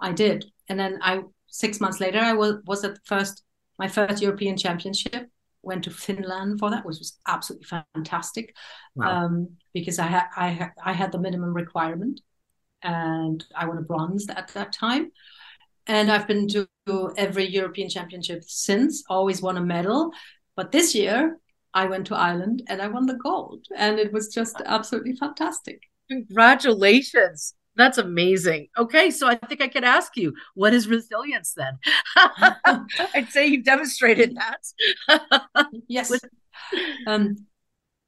[0.00, 0.46] I did.
[0.68, 3.42] And then I six months later, I was was at first
[3.78, 5.28] my first European Championship.
[5.62, 8.56] Went to Finland for that, which was absolutely fantastic,
[8.94, 9.26] wow.
[9.26, 12.22] um, because I had I had I had the minimum requirement,
[12.82, 15.12] and I won a bronze at that time.
[15.86, 16.66] And I've been to
[17.18, 19.04] every European Championship since.
[19.10, 20.12] Always won a medal,
[20.56, 21.38] but this year
[21.74, 25.82] I went to Ireland and I won the gold, and it was just absolutely fantastic.
[26.10, 27.54] Congratulations!
[27.80, 28.68] That's amazing.
[28.76, 31.78] Okay, so I think I could ask you, what is resilience then?
[33.14, 34.36] I'd say you've demonstrated
[35.08, 35.20] that.
[35.88, 36.12] yes.
[37.06, 37.46] Um,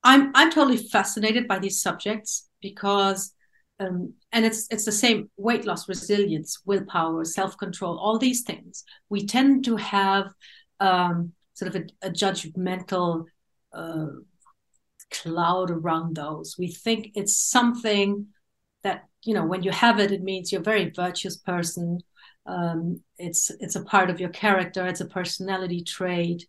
[0.04, 3.32] I'm I'm totally fascinated by these subjects because
[3.80, 8.84] um, and it's it's the same weight loss, resilience, willpower, self control, all these things.
[9.08, 10.26] We tend to have
[10.80, 13.24] um, sort of a, a judgmental
[13.72, 14.06] uh,
[15.10, 16.56] cloud around those.
[16.58, 18.26] We think it's something
[18.82, 22.00] that you know when you have it it means you're a very virtuous person.
[22.46, 24.86] Um, it's it's a part of your character.
[24.86, 26.46] It's a personality trait.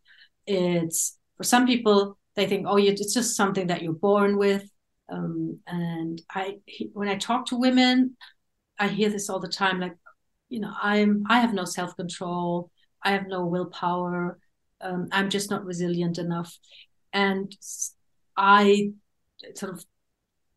[0.47, 4.69] It's for some people they think oh it's just something that you're born with.
[5.09, 6.59] Um, and i
[6.93, 8.15] when i talk to women
[8.79, 9.95] i hear this all the time like
[10.47, 12.71] you know i'm i have no self-control.
[13.03, 14.39] I have no willpower.
[14.81, 16.57] Um, i'm just not resilient enough.
[17.11, 17.55] And
[18.37, 18.91] i
[19.55, 19.85] sort of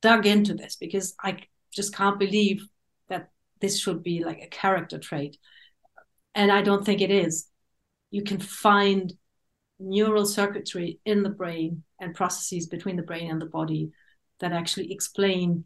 [0.01, 1.39] dug into this because i
[1.77, 2.67] just can't believe
[3.09, 3.29] that
[3.61, 5.37] this should be like a character trait.
[6.35, 7.49] And I don't think it is.
[8.11, 9.13] You can find
[9.79, 13.91] neural circuitry in the brain and processes between the brain and the body
[14.41, 15.65] that actually explain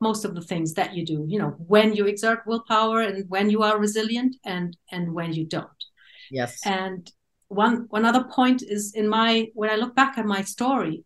[0.00, 3.50] most of the things that you do you know when you exert willpower and when
[3.50, 5.84] you are resilient and and when you don't
[6.30, 7.10] yes and
[7.48, 11.04] one one other point is in my when i look back at my story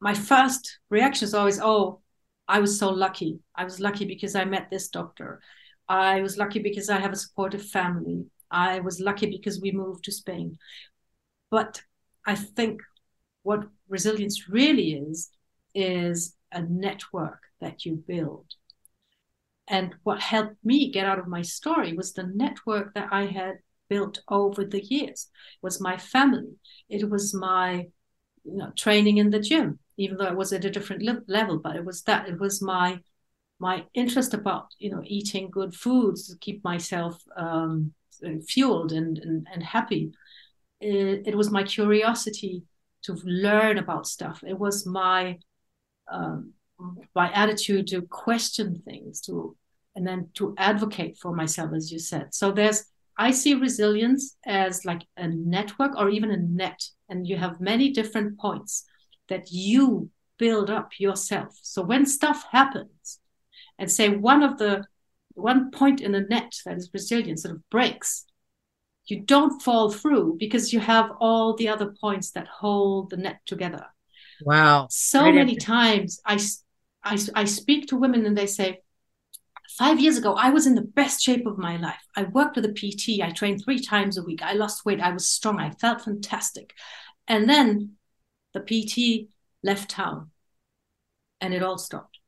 [0.00, 2.00] my first reaction is always oh
[2.48, 3.40] I was so lucky.
[3.54, 5.40] I was lucky because I met this doctor.
[5.88, 8.26] I was lucky because I have a supportive family.
[8.50, 10.58] I was lucky because we moved to Spain.
[11.50, 11.82] but
[12.26, 12.82] I think
[13.42, 15.30] what resilience really is
[15.74, 18.46] is a network that you build.
[19.68, 23.58] And what helped me get out of my story was the network that I had
[23.88, 25.28] built over the years.
[25.54, 26.56] It was my family.
[26.88, 27.88] It was my
[28.44, 31.58] you know, training in the gym, even though it was at a different le- level.
[31.58, 32.28] But it was that.
[32.28, 33.00] It was my
[33.58, 37.92] my interest about you know eating good foods to keep myself um,
[38.48, 40.12] fueled and, and and happy.
[40.80, 42.62] It, it was my curiosity
[43.02, 44.42] to learn about stuff.
[44.46, 45.38] It was my
[46.10, 46.52] um,
[47.14, 49.56] my attitude to question things, to
[49.94, 52.34] and then to advocate for myself, as you said.
[52.34, 52.84] So there's
[53.16, 57.90] I see resilience as like a network or even a net, and you have many
[57.90, 58.84] different points
[59.28, 61.58] that you build up yourself.
[61.62, 63.20] So when stuff happens,
[63.78, 64.84] and say one of the
[65.34, 68.24] one point in a net that is resilient sort of breaks,
[69.06, 73.40] you don't fall through because you have all the other points that hold the net
[73.46, 73.84] together.
[74.42, 74.88] Wow.
[74.90, 76.40] So Great many times I,
[77.04, 78.80] I, I speak to women and they say,
[79.76, 82.00] Five years ago, I was in the best shape of my life.
[82.16, 83.20] I worked with a PT.
[83.20, 84.40] I trained three times a week.
[84.40, 85.00] I lost weight.
[85.00, 85.58] I was strong.
[85.58, 86.72] I felt fantastic.
[87.28, 87.96] And then
[88.56, 89.28] the PT
[89.62, 90.30] left town
[91.40, 92.18] and it all stopped.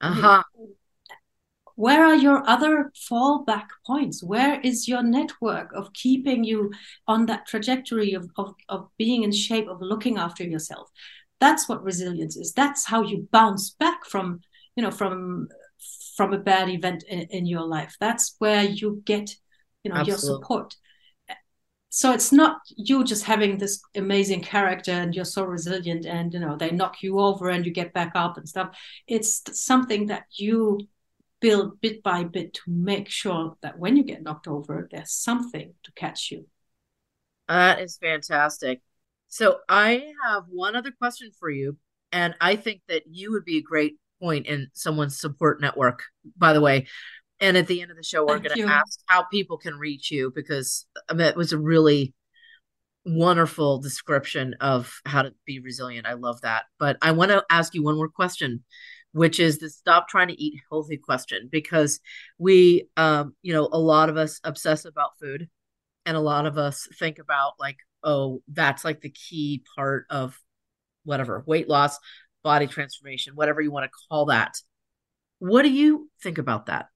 [0.00, 0.42] Uh-huh.
[1.74, 4.22] Where are your other fallback points?
[4.22, 6.70] Where is your network of keeping you
[7.06, 10.88] on that trajectory of, of, of being in shape, of looking after yourself?
[11.40, 12.52] That's what resilience is.
[12.52, 14.40] That's how you bounce back from,
[14.76, 15.48] you know, from
[16.16, 17.96] from a bad event in, in your life.
[17.98, 19.34] That's where you get,
[19.82, 20.10] you know, Absolutely.
[20.10, 20.76] your support
[21.94, 26.40] so it's not you just having this amazing character and you're so resilient and you
[26.40, 28.74] know they knock you over and you get back up and stuff.
[29.06, 30.80] It's something that you
[31.40, 35.74] build bit by bit to make sure that when you get knocked over there's something
[35.82, 36.46] to catch you.
[37.46, 38.80] That is fantastic.
[39.28, 41.76] So i have one other question for you
[42.10, 46.04] and i think that you would be a great point in someone's support network.
[46.38, 46.86] By the way
[47.42, 50.10] and at the end of the show, we're going to ask how people can reach
[50.10, 52.14] you because I mean, it was a really
[53.04, 56.06] wonderful description of how to be resilient.
[56.06, 56.64] I love that.
[56.78, 58.62] But I want to ask you one more question,
[59.10, 61.98] which is the stop trying to eat healthy question because
[62.38, 65.48] we, um, you know, a lot of us obsess about food
[66.06, 70.38] and a lot of us think about like, oh, that's like the key part of
[71.04, 71.98] whatever weight loss,
[72.44, 74.54] body transformation, whatever you want to call that.
[75.40, 76.86] What do you think about that?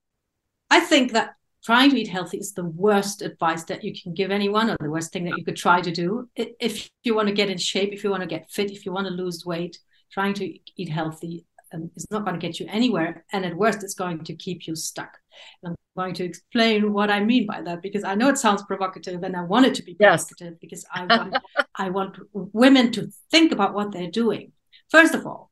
[0.77, 4.29] I think that trying to eat healthy is the worst advice that you can give
[4.29, 6.29] anyone or the worst thing that you could try to do.
[6.35, 8.91] If you want to get in shape, if you want to get fit, if you
[8.91, 9.79] want to lose weight,
[10.11, 10.45] trying to
[10.77, 13.25] eat healthy um, is not going to get you anywhere.
[13.33, 15.17] And at worst, it's going to keep you stuck.
[15.63, 18.61] And I'm going to explain what I mean by that because I know it sounds
[18.61, 20.57] provocative and I want it to be provocative yes.
[20.61, 21.37] because I want,
[21.75, 24.51] I want women to think about what they're doing.
[24.91, 25.49] First of all,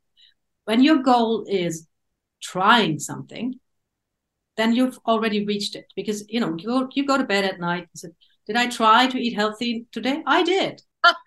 [0.66, 1.88] when your goal is
[2.44, 3.60] trying something,
[4.58, 5.86] then you've already reached it.
[5.96, 8.12] Because you know you go, you go to bed at night and said
[8.48, 10.22] did i try to eat healthy today?
[10.26, 10.82] I did.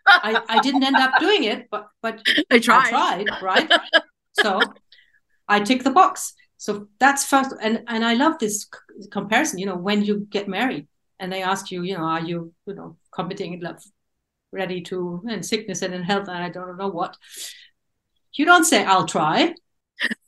[0.07, 2.21] I, I didn't end up doing it but but
[2.51, 2.93] I tried.
[2.93, 3.43] I tried.
[3.43, 3.73] right?
[4.33, 4.61] So
[5.49, 6.35] i tick the box.
[6.57, 8.69] So that's first and and i love this
[9.13, 10.89] comparison you know when you get married
[11.21, 13.83] and they ask you you know are you you know committing in love
[14.51, 17.17] ready to in sickness and in health and i don't know what?
[18.33, 19.55] You don't say i'll try.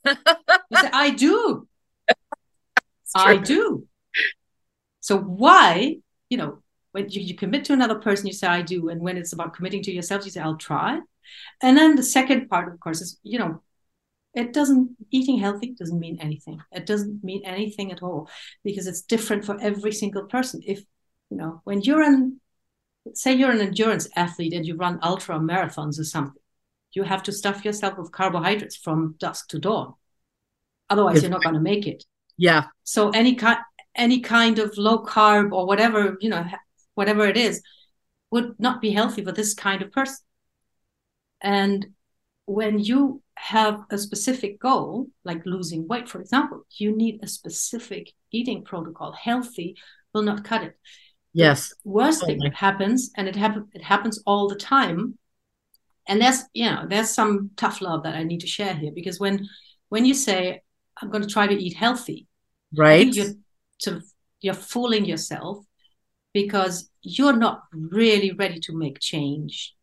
[0.05, 1.67] You say i do
[3.15, 3.87] I do.
[4.99, 5.97] So why,
[6.29, 6.59] you know,
[6.91, 9.53] when you, you commit to another person, you say I do, and when it's about
[9.53, 10.99] committing to yourself, you say I'll try.
[11.61, 13.61] And then the second part, of course, is you know,
[14.33, 16.61] it doesn't eating healthy doesn't mean anything.
[16.71, 18.29] It doesn't mean anything at all
[18.63, 20.61] because it's different for every single person.
[20.65, 20.83] If
[21.29, 22.39] you know, when you're an
[23.13, 26.41] say you're an endurance athlete and you run ultra marathons or something,
[26.93, 29.95] you have to stuff yourself with carbohydrates from dusk to dawn.
[30.89, 32.03] Otherwise, you're not going to make it.
[32.41, 32.63] Yeah.
[32.83, 33.59] So any kind
[33.95, 36.43] any kind of low carb or whatever, you know,
[36.95, 37.61] whatever it is,
[38.31, 40.25] would not be healthy for this kind of person.
[41.39, 41.85] And
[42.45, 48.11] when you have a specific goal, like losing weight, for example, you need a specific
[48.31, 49.11] eating protocol.
[49.11, 49.77] Healthy
[50.11, 50.79] will not cut it.
[51.33, 51.69] Yes.
[51.69, 55.19] The worst thing that happens, and it happens it happens all the time.
[56.07, 59.19] And there's you know, there's some tough love that I need to share here because
[59.19, 59.47] when
[59.89, 60.61] when you say,
[60.99, 62.27] I'm going to try to eat healthy,
[62.75, 63.13] right?
[63.13, 64.01] you're
[64.41, 65.63] you're fooling yourself
[66.33, 69.75] because you're not really ready to make change.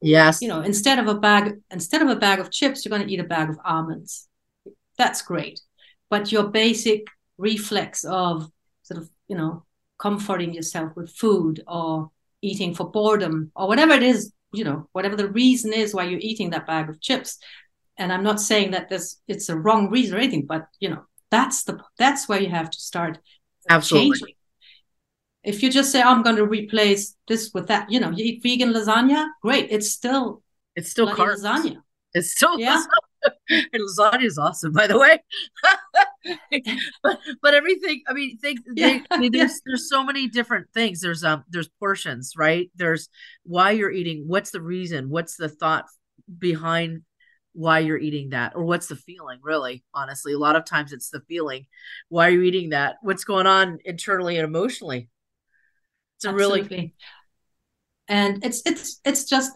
[0.00, 0.42] Yes.
[0.42, 3.12] You know instead of a bag instead of a bag of chips you're going to
[3.12, 4.28] eat a bag of almonds.
[4.98, 5.60] That's great.
[6.10, 7.06] But your basic
[7.38, 8.50] reflex of
[8.82, 9.64] sort of you know
[9.98, 12.10] comforting yourself with food or
[12.42, 16.20] eating for boredom or whatever it is, you know, whatever the reason is why you're
[16.20, 17.38] eating that bag of chips.
[17.96, 21.04] And I'm not saying that this it's a wrong reason or anything, but you know,
[21.34, 23.18] that's the that's where you have to start
[23.68, 24.10] Absolutely.
[24.10, 24.34] changing.
[25.42, 28.24] If you just say, oh, I'm going to replace this with that, you know, you
[28.24, 29.66] eat vegan lasagna, great.
[29.70, 30.42] It's still
[30.76, 31.42] it's still carbs.
[31.42, 31.78] lasagna.
[32.14, 32.82] It's still yeah.
[33.50, 35.18] and lasagna is awesome, by the way.
[37.02, 38.88] but, but everything, I mean, think yeah.
[38.98, 41.00] they, I mean, there's there's so many different things.
[41.00, 42.70] There's um there's portions, right?
[42.76, 43.08] There's
[43.42, 44.24] why you're eating.
[44.26, 45.10] What's the reason?
[45.10, 45.86] What's the thought
[46.38, 47.02] behind
[47.54, 49.38] why you're eating that, or what's the feeling?
[49.42, 51.66] Really, honestly, a lot of times it's the feeling.
[52.08, 52.96] Why are you eating that?
[53.02, 55.08] What's going on internally and emotionally?
[56.16, 56.68] It's a Absolutely.
[56.68, 56.94] really
[58.08, 59.52] and it's it's it's just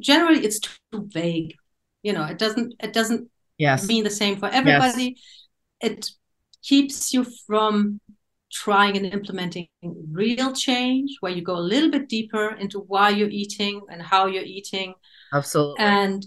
[0.00, 1.54] generally it's too vague
[2.02, 3.28] you know it doesn't it doesn't
[3.58, 3.86] yes.
[3.86, 5.16] mean the same for everybody
[5.82, 5.92] yes.
[5.92, 6.10] it
[6.62, 8.00] keeps you from
[8.50, 9.68] trying and implementing
[10.10, 14.26] real change where you go a little bit deeper into why you're eating and how
[14.26, 14.94] you're eating
[15.32, 16.26] absolutely and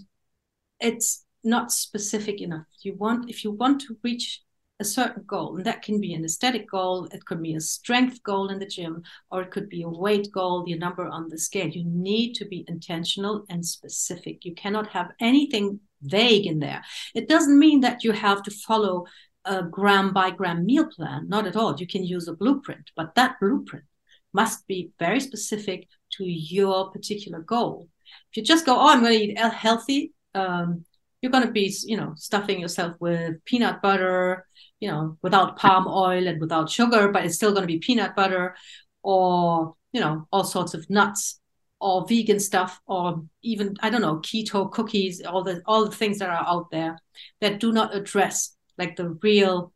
[0.80, 2.66] it's not specific enough.
[2.82, 4.42] You want if you want to reach
[4.80, 8.22] a certain goal and that can be an aesthetic goal it could be a strength
[8.22, 11.38] goal in the gym or it could be a weight goal the number on the
[11.38, 11.66] scale.
[11.66, 14.44] You need to be intentional and specific.
[14.44, 16.82] You cannot have anything vague in there.
[17.14, 19.06] It doesn't mean that you have to follow
[19.44, 21.74] a gram by gram meal plan not at all.
[21.76, 23.84] You can use a blueprint but that blueprint
[24.32, 27.88] must be very specific to your particular goal.
[28.30, 30.84] If you just go oh i'm going to eat healthy um,
[31.20, 34.46] you're going to be you know stuffing yourself with peanut butter
[34.80, 38.14] you know, without palm oil and without sugar, but it's still going to be peanut
[38.14, 38.56] butter
[39.02, 41.40] or, you know, all sorts of nuts
[41.80, 46.18] or vegan stuff or even, I don't know, keto cookies, all the all the things
[46.18, 46.98] that are out there
[47.40, 49.72] that do not address like the real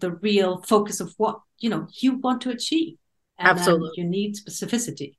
[0.00, 2.96] the real focus of what, you know, you want to achieve.
[3.38, 3.90] And Absolutely.
[3.96, 5.16] you need specificity.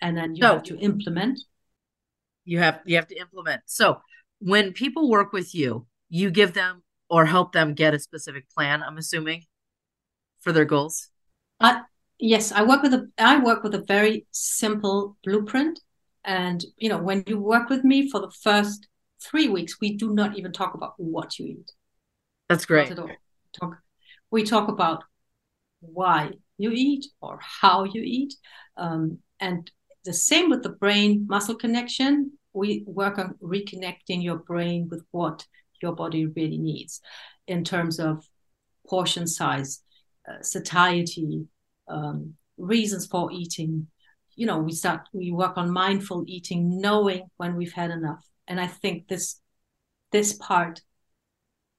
[0.00, 1.40] And then you so, have to implement.
[2.44, 3.62] You have you have to implement.
[3.66, 4.00] So
[4.38, 8.82] when people work with you, you give them or help them get a specific plan
[8.82, 9.44] i'm assuming
[10.40, 11.10] for their goals?
[11.60, 11.80] Uh,
[12.18, 15.80] yes i work with a i work with a very simple blueprint.
[16.24, 18.88] And you know when you work with me for the first
[19.22, 21.72] three weeks we do not even talk about what you eat.
[22.48, 22.90] That's great.
[22.90, 23.10] Not at all.
[23.60, 23.78] talk
[24.30, 25.04] we talk about
[25.80, 28.34] why you eat or how you eat.
[28.76, 29.70] Um, and
[30.04, 35.44] the same with the brain muscle connection we work on reconnecting your brain with what
[35.82, 37.00] your body really needs
[37.46, 38.26] in terms of
[38.88, 39.82] portion size,
[40.28, 41.46] uh, satiety,
[41.88, 43.88] um, reasons for eating.
[44.36, 48.24] You know, we start, we work on mindful eating, knowing when we've had enough.
[48.46, 49.40] And I think this,
[50.12, 50.80] this part,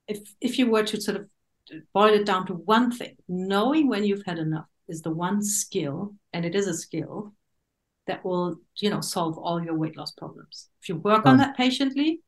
[0.07, 1.27] if if you were to sort of
[1.93, 6.13] boil it down to one thing, knowing when you've had enough is the one skill,
[6.31, 7.33] and it is a skill
[8.07, 10.69] that will, you know, solve all your weight loss problems.
[10.81, 11.39] If you work on mm.
[11.39, 12.21] that patiently,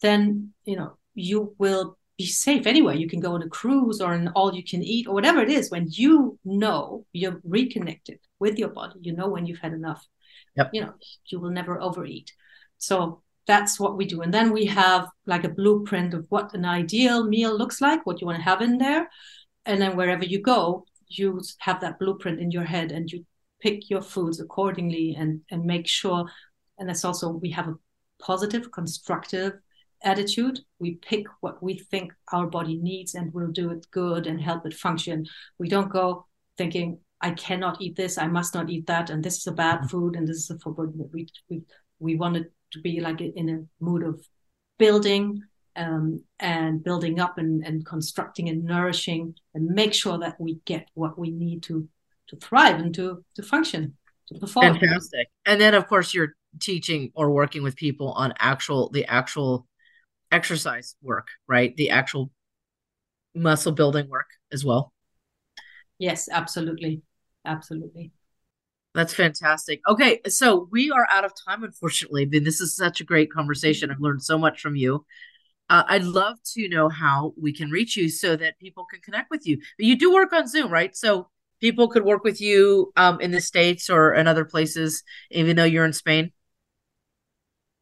[0.00, 2.94] then you know you will be safe anywhere.
[2.94, 5.50] You can go on a cruise or an all you can eat or whatever it
[5.50, 5.70] is.
[5.70, 10.04] When you know you're reconnected with your body, you know when you've had enough.
[10.56, 10.70] Yep.
[10.72, 10.94] You know,
[11.26, 12.32] you will never overeat.
[12.78, 14.20] So that's what we do.
[14.22, 18.20] And then we have like a blueprint of what an ideal meal looks like, what
[18.20, 19.08] you want to have in there.
[19.64, 23.24] And then wherever you go, you have that blueprint in your head and you
[23.60, 26.30] pick your foods accordingly and and make sure
[26.78, 27.74] and that's also we have a
[28.20, 29.54] positive constructive
[30.02, 30.60] attitude.
[30.78, 34.66] We pick what we think our body needs and we'll do it good and help
[34.66, 35.26] it function.
[35.58, 39.38] We don't go thinking, I cannot eat this, I must not eat that, and this
[39.38, 39.88] is a bad mm-hmm.
[39.88, 41.08] food and this is a forbidden.
[41.12, 41.62] We we
[41.98, 44.24] we wanted to be like in a mood of
[44.78, 45.42] building
[45.74, 50.88] um, and building up and, and constructing and nourishing and make sure that we get
[50.94, 51.88] what we need to
[52.28, 53.96] to thrive and to to function
[54.28, 54.78] to perform.
[54.78, 55.28] Fantastic.
[55.46, 59.66] And then of course you're teaching or working with people on actual the actual
[60.30, 61.76] exercise work, right?
[61.76, 62.30] The actual
[63.34, 64.92] muscle building work as well.
[65.98, 67.02] Yes, absolutely.
[67.44, 68.12] Absolutely.
[68.94, 69.80] That's fantastic.
[69.88, 72.24] Okay, so we are out of time, unfortunately.
[72.24, 73.90] This is such a great conversation.
[73.90, 75.04] I've learned so much from you.
[75.70, 79.30] Uh, I'd love to know how we can reach you so that people can connect
[79.30, 79.58] with you.
[79.76, 80.96] But you do work on Zoom, right?
[80.96, 81.28] So
[81.60, 85.64] people could work with you um, in the States or in other places, even though
[85.64, 86.32] you're in Spain.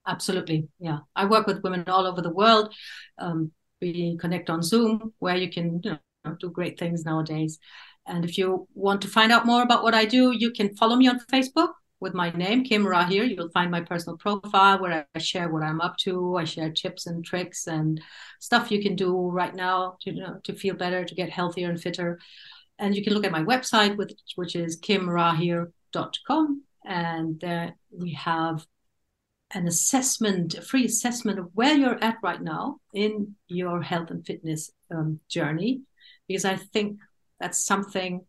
[0.07, 0.69] Absolutely.
[0.79, 0.99] Yeah.
[1.15, 2.73] I work with women all over the world.
[3.19, 3.51] Um,
[3.81, 7.59] we connect on Zoom where you can you know, do great things nowadays.
[8.07, 10.97] And if you want to find out more about what I do, you can follow
[10.97, 13.29] me on Facebook with my name, Kim Rahir.
[13.29, 16.37] You'll find my personal profile where I share what I'm up to.
[16.37, 18.01] I share tips and tricks and
[18.39, 21.69] stuff you can do right now to, you know, to feel better, to get healthier
[21.69, 22.21] and fitter.
[22.79, 28.65] And you can look at my website, with, which is kimrahir.com and there we have
[29.53, 34.27] an assessment, a free assessment of where you're at right now in your health and
[34.27, 35.83] fitness um, journey,
[36.27, 36.99] because I think
[37.41, 38.25] that's something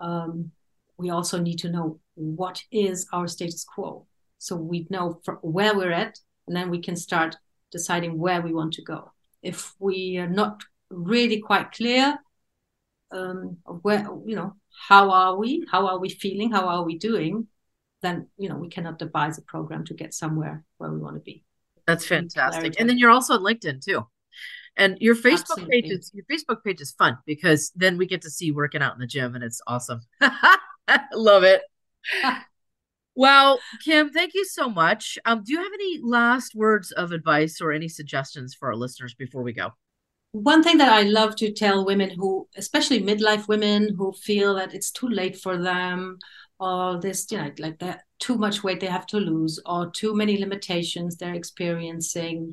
[0.00, 0.50] um,
[0.96, 4.06] we also need to know what is our status quo.
[4.38, 7.36] So we know where we're at, and then we can start
[7.70, 9.12] deciding where we want to go.
[9.42, 12.18] If we are not really quite clear
[13.14, 14.54] um, where, you know,
[14.88, 17.46] how are we, how are we feeling, how are we doing,
[18.04, 21.20] then you know we cannot devise a program to get somewhere where we want to
[21.20, 21.42] be.
[21.86, 22.78] That's fantastic.
[22.78, 24.06] And then you're also on LinkedIn too.
[24.76, 25.82] And your Facebook Absolutely.
[25.82, 28.94] page is your Facebook page is fun because then we get to see working out
[28.94, 30.02] in the gym and it's awesome.
[31.12, 31.62] Love it.
[33.14, 35.18] well, Kim, thank you so much.
[35.24, 39.14] Um, do you have any last words of advice or any suggestions for our listeners
[39.14, 39.70] before we go?
[40.34, 44.74] One thing that I love to tell women who, especially midlife women who feel that
[44.74, 46.18] it's too late for them
[46.58, 50.12] or this you know like that too much weight they have to lose or too
[50.14, 52.52] many limitations they're experiencing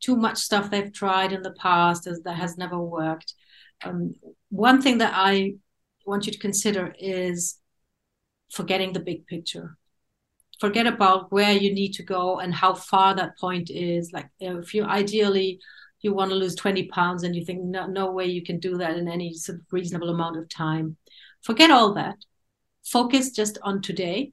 [0.00, 3.34] too much stuff they've tried in the past that has never worked.
[3.84, 4.14] Um,
[4.48, 5.54] one thing that i
[6.06, 7.58] want you to consider is
[8.50, 9.76] forgetting the big picture.
[10.58, 14.10] Forget about where you need to go and how far that point is.
[14.12, 15.60] Like if you ideally
[16.02, 18.76] you want to lose 20 pounds and you think no, no way you can do
[18.78, 20.96] that in any sort of reasonable amount of time.
[21.42, 22.16] Forget all that.
[22.84, 24.32] Focus just on today.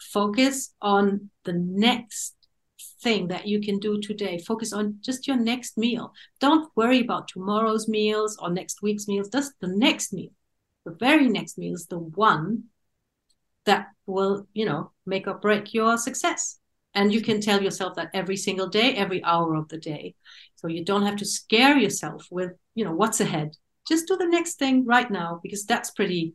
[0.00, 2.34] Focus on the next
[3.02, 4.38] thing that you can do today.
[4.38, 6.12] Focus on just your next meal.
[6.40, 10.30] Don't worry about tomorrow's meals or next week's meals just the next meal.
[10.84, 12.64] The very next meal is the one
[13.64, 16.58] that will you know make or break your success
[16.94, 20.14] and you can tell yourself that every single day every hour of the day
[20.56, 24.26] so you don't have to scare yourself with you know what's ahead just do the
[24.26, 26.34] next thing right now because that's pretty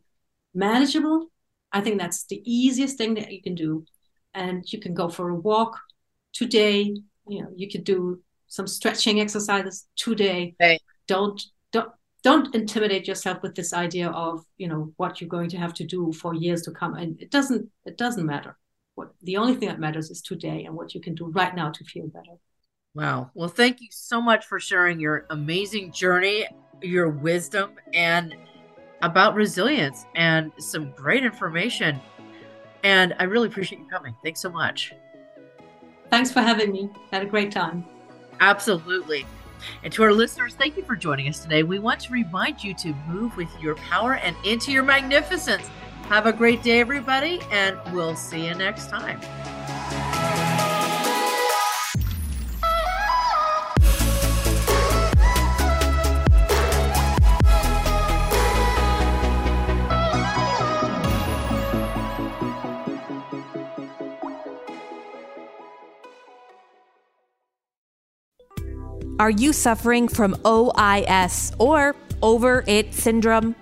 [0.54, 1.30] manageable.
[1.72, 3.84] I think that's the easiest thing that you can do.
[4.34, 5.78] And you can go for a walk
[6.32, 6.94] today.
[7.26, 10.54] You know, you could do some stretching exercises today.
[11.06, 11.42] Don't
[11.72, 11.90] don't
[12.22, 15.84] don't intimidate yourself with this idea of you know what you're going to have to
[15.84, 16.94] do for years to come.
[16.94, 18.56] And it doesn't it doesn't matter.
[18.98, 21.70] What the only thing that matters is today and what you can do right now
[21.70, 22.32] to feel better.
[22.96, 23.30] Wow.
[23.32, 26.48] Well, thank you so much for sharing your amazing journey,
[26.82, 28.34] your wisdom, and
[29.02, 32.00] about resilience and some great information.
[32.82, 34.16] And I really appreciate you coming.
[34.24, 34.92] Thanks so much.
[36.10, 36.90] Thanks for having me.
[37.12, 37.84] Had a great time.
[38.40, 39.26] Absolutely.
[39.84, 41.62] And to our listeners, thank you for joining us today.
[41.62, 45.70] We want to remind you to move with your power and into your magnificence.
[46.08, 49.20] Have a great day, everybody, and we'll see you next time.
[69.18, 73.54] Are you suffering from OIS or over it syndrome?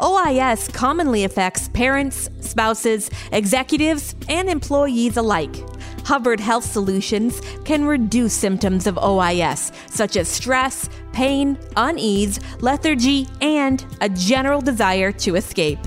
[0.00, 5.54] OIS commonly affects parents, spouses, executives, and employees alike.
[6.04, 13.84] Hubbard Health Solutions can reduce symptoms of OIS, such as stress, pain, unease, lethargy, and
[14.00, 15.78] a general desire to escape.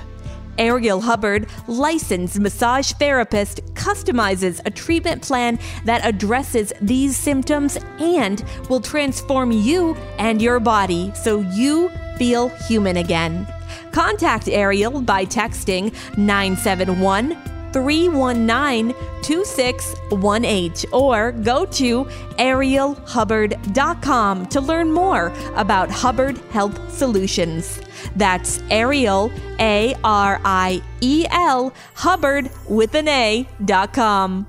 [0.58, 8.80] Ariel Hubbard, licensed massage therapist, customizes a treatment plan that addresses these symptoms and will
[8.80, 13.46] transform you and your body so you feel human again.
[13.96, 17.38] Contact Ariel by texting 971
[17.72, 27.80] 319 2618 or go to arielhubbard.com to learn more about Hubbard Health Solutions.
[28.18, 29.32] That's Ariel,
[29.62, 34.46] A R I E L, Hubbard with an A dot com.